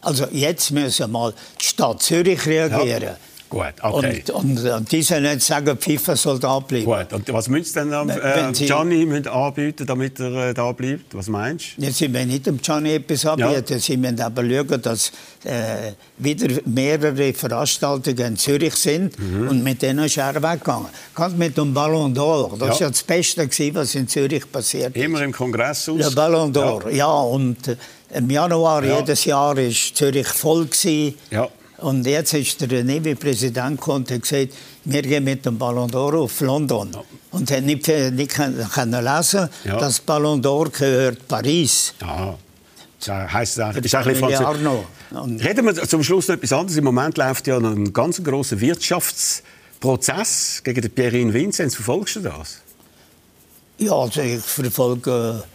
Also 0.02 0.26
jetzt 0.32 0.70
müssen 0.72 1.10
mal 1.10 1.32
die 1.60 1.64
Stadt 1.64 2.02
Zürich 2.02 2.44
reagieren. 2.46 3.16
Gut, 3.52 3.64
okay. 3.82 4.22
Und, 4.32 4.58
und, 4.58 4.64
und 4.66 4.92
die 4.92 5.02
sollen 5.02 5.24
nicht 5.24 5.42
sagen, 5.42 5.76
FIFA 5.78 6.16
soll 6.16 6.38
da 6.38 6.58
bleiben. 6.58 6.86
Gut, 6.86 7.12
und 7.12 7.30
was 7.34 7.48
müsst 7.50 7.76
ihr 7.76 7.84
Wenn- 7.90 8.08
äh, 8.08 8.54
Sie- 8.54 8.64
Gianni 8.64 9.04
müssen 9.04 9.28
anbieten, 9.28 9.84
damit 9.86 10.18
er 10.20 10.48
äh, 10.48 10.54
da 10.54 10.72
bleibt? 10.72 11.14
Was 11.14 11.28
meinst 11.28 11.76
du? 11.76 11.82
Jetzt 11.82 11.98
sind 11.98 12.14
wir 12.14 12.24
nicht 12.24 12.46
dem 12.46 12.56
Gianni 12.62 12.94
etwas 12.94 13.26
anbieten, 13.26 13.78
sie 13.78 13.98
müssen 13.98 14.18
aber 14.22 14.42
schauen, 14.42 14.80
dass 14.80 15.12
äh, 15.44 15.92
wieder 16.16 16.62
mehrere 16.64 17.34
Veranstaltungen 17.34 18.18
in 18.26 18.36
Zürich 18.38 18.74
sind 18.74 19.18
und 19.18 19.62
mit 19.62 19.82
denen 19.82 20.06
ist 20.06 20.16
er 20.16 20.34
weggegangen. 20.34 20.86
Ganz 21.14 21.36
mit 21.36 21.54
dem 21.58 21.74
Ballon 21.74 22.14
d'Or, 22.16 22.56
das 22.58 22.60
Ja. 22.60 22.68
war 22.74 22.80
ja 22.80 22.88
das 22.88 23.02
Beste, 23.02 23.46
gewesen, 23.46 23.74
was 23.74 23.94
in 23.94 24.08
Zürich 24.08 24.50
passiert 24.50 24.96
ist. 24.96 25.04
Immer 25.04 25.20
im 25.20 25.32
Kongresshaus? 25.32 25.98
Der 25.98 26.10
Ballon 26.10 26.50
d'Or, 26.54 26.88
ja. 26.90 27.06
und 27.20 27.68
äh, 27.68 27.76
im 28.14 28.30
Januar 28.30 28.82
Ja. 28.82 28.98
jedes 29.00 29.26
Jahr 29.26 29.54
war 29.56 29.70
Zürich 29.94 30.26
voll. 30.28 30.64
Gewesen. 30.64 31.16
Ja. 31.30 31.48
Und 31.82 32.06
jetzt 32.06 32.32
ist 32.34 32.60
der 32.70 32.84
neue 32.84 33.16
Präsident 33.16 33.78
gekommen 33.80 34.04
und 34.04 34.10
hat 34.10 34.22
gesagt, 34.22 34.48
wir 34.84 35.02
gehen 35.02 35.24
mit 35.24 35.44
dem 35.44 35.58
Ballon 35.58 35.90
d'Or 35.90 36.14
auf 36.22 36.40
London. 36.40 36.90
Und 37.32 37.50
er 37.50 37.56
hat 37.58 37.64
nicht, 37.64 37.86
nicht 37.88 38.30
können 38.34 39.04
lesen, 39.04 39.48
Ja. 39.64 39.78
das 39.78 40.00
Ballon 40.00 40.40
d'Or 40.42 40.70
gehört 40.70 41.26
Paris. 41.28 41.92
Aha. 42.00 42.38
Das 43.04 43.32
heisst, 43.32 43.58
es 43.58 43.76
ist 43.76 43.94
ein 43.96 44.04
bisschen. 44.06 44.68
Und 45.10 45.44
Reden 45.44 45.66
wir 45.66 45.74
zum 45.74 46.04
Schluss 46.04 46.28
noch 46.28 46.36
etwas 46.36 46.52
anderes. 46.52 46.76
Im 46.76 46.84
Moment 46.84 47.18
läuft 47.18 47.48
ja 47.48 47.58
ein 47.58 47.92
ganz 47.92 48.22
grosser 48.22 48.60
Wirtschaftsprozess 48.60 50.60
gegen 50.62 50.82
den 50.82 50.90
Pierin 50.92 51.34
Vinzenz. 51.34 51.74
Verfolgst 51.74 52.14
du 52.16 52.20
das? 52.20 52.58
ja, 53.78 53.92
also 53.92 54.20
ich 54.20 54.40
verfolge 54.40 55.42
äh, 55.42 55.46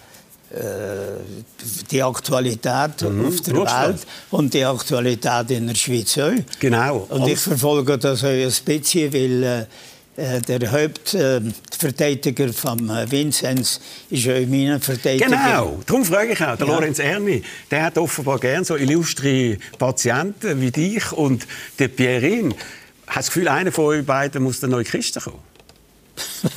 die 1.91 2.03
Aktualität 2.03 3.03
auf 3.03 3.41
der 3.41 3.55
Welt 3.55 4.07
und 4.31 4.53
die 4.53 4.63
Aktualität 4.63 5.51
in 5.51 5.67
der 5.67 5.75
Schweiz 5.75 6.17
auch. 6.17 6.31
Genau. 6.59 7.05
Und 7.09 7.27
ich 7.27 7.39
verfolge 7.39 7.97
das 7.97 8.23
auch 8.23 8.27
ein 8.29 8.53
bisschen, 8.63 9.13
weil 9.13 9.43
äh, 9.43 9.65
äh, 10.17 10.41
der 10.41 10.71
Hauptverteidiger 10.71 12.51
von 12.51 12.89
äh, 12.89 13.09
Vinzenz 13.11 13.79
ist 14.09 14.27
auch 14.27 14.47
mein 14.47 14.81
Verteidiger. 14.81 15.27
Genau, 15.27 15.79
darum 15.85 16.03
frage 16.03 16.33
ich 16.33 16.41
auch. 16.41 16.57
Der 16.57 16.65
Ja. 16.65 16.73
Lorenz 16.73 16.97
Erni, 16.97 17.43
der 17.69 17.83
hat 17.83 17.97
offenbar 17.99 18.39
gern 18.39 18.63
so 18.63 18.75
illustre 18.75 19.57
Patienten 19.77 20.59
wie 20.59 20.71
dich 20.71 21.11
und 21.11 21.45
der 21.77 21.89
Pierin. 21.89 22.55
Hast 23.05 23.15
du 23.15 23.19
das 23.19 23.27
Gefühl, 23.27 23.47
einer 23.47 23.71
von 23.71 23.85
euch 23.85 24.05
beiden 24.05 24.41
muss 24.41 24.59
der 24.59 24.69
neue 24.69 24.85
Kiste 24.85 25.19
kommen? 25.19 25.39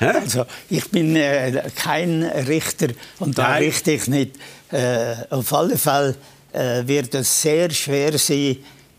Also 0.00 0.44
ich 0.70 0.88
bin 0.90 1.16
äh, 1.16 1.62
kein 1.74 2.22
Richter 2.22 2.88
und 3.18 3.36
da 3.36 3.48
Nein. 3.48 3.62
richte 3.64 3.92
ich 3.92 4.06
nicht. 4.08 4.36
Äh, 4.70 5.14
auf 5.30 5.52
alle 5.52 5.76
Fälle 5.76 6.14
äh, 6.52 6.86
wird 6.86 7.14
es 7.14 7.42
sehr 7.42 7.70
schwer 7.70 8.16
sein, 8.18 8.56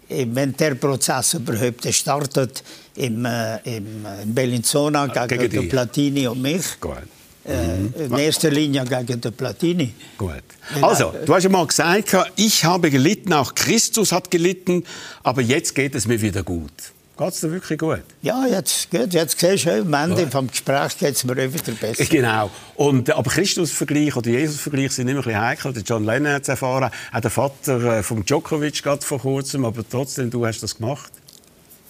äh, 0.10 0.26
wenn 0.32 0.56
der 0.58 0.76
Prozess 0.76 1.36
überhaupt 1.36 1.88
startet, 1.94 2.64
im, 2.96 3.24
äh, 3.26 3.58
im, 3.78 4.06
äh, 4.06 4.24
in 4.24 4.34
Bellinzona 4.36 5.06
gegen, 5.08 5.20
Ah, 5.20 5.28
gegen 5.28 5.50
den. 5.50 5.70
Platini 5.70 6.28
und 6.28 6.42
mich. 6.42 6.80
Gut. 6.80 6.98
Äh, 7.46 8.06
in 8.06 8.18
erster 8.18 8.52
Linie 8.52 8.84
gegen 8.84 9.22
den 9.22 9.34
Platini. 9.34 9.94
Gut. 10.18 10.44
Also, 10.82 11.14
du 11.26 11.34
hast 11.34 11.44
ja 11.44 11.50
mal 11.50 11.66
gesagt, 11.66 12.16
ich 12.36 12.66
habe 12.66 12.92
gelitten, 12.92 13.34
auch 13.34 13.56
Christus 13.56 14.12
hat 14.12 14.30
gelitten, 14.30 14.84
aber 15.24 15.42
jetzt 15.42 15.74
geht 15.74 15.96
es 15.96 16.06
mir 16.06 16.22
wieder 16.22 16.44
gut. 16.44 16.72
Geht 17.20 17.34
es 17.34 17.42
dir 17.42 17.52
wirklich 17.52 17.78
gut? 17.78 18.00
Ja, 18.22 18.46
jetzt, 18.46 18.90
gut, 18.90 19.14
jetzt 19.14 19.38
siehst 19.38 19.66
du, 19.66 19.82
am 19.82 19.94
Ende 19.94 20.26
vom 20.32 20.48
Gespräch 20.48 20.98
geht 20.98 21.16
es 21.16 21.26
mir 21.26 21.36
wieder 21.36 21.74
besser. 21.74 22.06
Genau. 22.06 22.50
Und, 22.76 23.10
äh, 23.10 23.12
aber 23.12 23.30
Christus-Vergleich 23.30 24.16
oder 24.16 24.30
Jesus-Vergleich 24.30 24.94
sind 24.94 25.10
immer 25.10 25.20
ein 25.20 25.26
bisschen 25.26 25.42
heikel. 25.42 25.74
Der 25.74 25.84
John 25.84 26.06
Lennon 26.06 26.32
hat 26.32 26.44
es 26.44 26.48
erfahren, 26.48 26.90
auch 27.12 27.20
der 27.20 27.30
Vater 27.30 27.98
äh, 27.98 28.04
von 28.04 28.24
Djokovic 28.24 28.82
gerade 28.82 29.06
vor 29.06 29.20
kurzem, 29.20 29.66
aber 29.66 29.84
trotzdem, 29.90 30.30
du 30.30 30.46
hast 30.46 30.64
das 30.64 30.78
gemacht. 30.78 31.12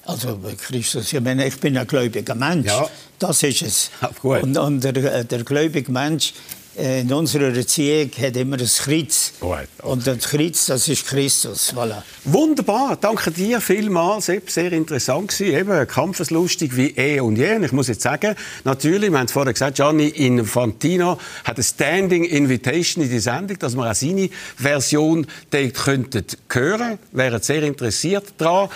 Also 0.03 0.39
Christus, 0.57 1.13
ich 1.13 1.21
meine, 1.21 1.45
ich 1.45 1.59
bin 1.59 1.77
ein 1.77 1.85
gläubiger 1.85 2.33
Mensch. 2.33 2.65
Ja. 2.65 2.89
Das 3.19 3.43
ist 3.43 3.61
es. 3.61 3.91
Ja, 4.01 4.09
gut. 4.19 4.41
Und, 4.41 4.57
und 4.57 4.83
der, 4.83 5.23
der 5.23 5.43
gläubige 5.43 5.91
Mensch 5.91 6.33
äh, 6.33 6.58
in 6.79 7.11
unserer 7.11 7.55
Erziehung 7.55 8.09
hat 8.21 8.35
immer 8.37 8.57
ein 8.57 8.65
Kreuz. 8.65 9.33
Gut, 9.39 9.67
Und 9.83 10.07
das 10.07 10.19
Kreuz, 10.19 10.65
das 10.67 10.87
ist 10.87 11.05
Christus. 11.07 11.73
Voilà. 11.75 12.03
Wunderbar, 12.23 12.97
danke 12.99 13.31
dir 13.31 13.59
vielmals. 13.59 14.27
Sehr 14.27 14.71
interessant 14.71 15.29
gewesen. 15.29 15.55
Eben, 15.57 15.87
kampfeslustig 15.87 16.75
wie 16.75 16.95
eh 16.97 17.19
und 17.19 17.35
je. 17.35 17.55
Und 17.55 17.63
ich 17.63 17.71
muss 17.71 17.87
jetzt 17.87 18.01
sagen, 18.01 18.35
natürlich, 18.63 19.11
wir 19.11 19.17
haben 19.19 19.25
es 19.25 19.31
vorher 19.31 19.53
gesagt, 19.53 19.75
Gianni 19.77 20.07
Infantino 20.07 21.19
hat 21.43 21.57
eine 21.57 21.63
Standing 21.63 22.23
Invitation 22.23 23.03
in 23.03 23.09
die 23.09 23.19
Sendung, 23.19 23.59
dass 23.59 23.75
wir 23.75 23.89
auch 23.89 23.95
seine 23.95 24.29
Version 24.55 25.27
dort 25.51 25.73
könnten 25.73 26.25
hören. 26.49 26.97
Wären 27.11 27.41
sehr 27.41 27.63
interessiert 27.63 28.33
daran. 28.37 28.69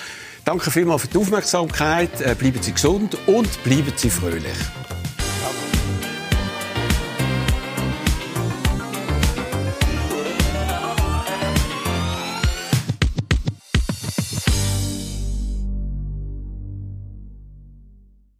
Danke 0.45 0.71
vielmals 0.71 1.03
für 1.03 1.07
die 1.07 1.17
Aufmerksamkeit. 1.17 2.19
Äh, 2.19 2.35
Bleiben 2.35 2.61
Sie 2.61 2.73
gesund 2.73 3.17
und 3.27 3.63
bleiben 3.63 3.93
Sie 3.95 4.09
fröhlich. 4.09 4.51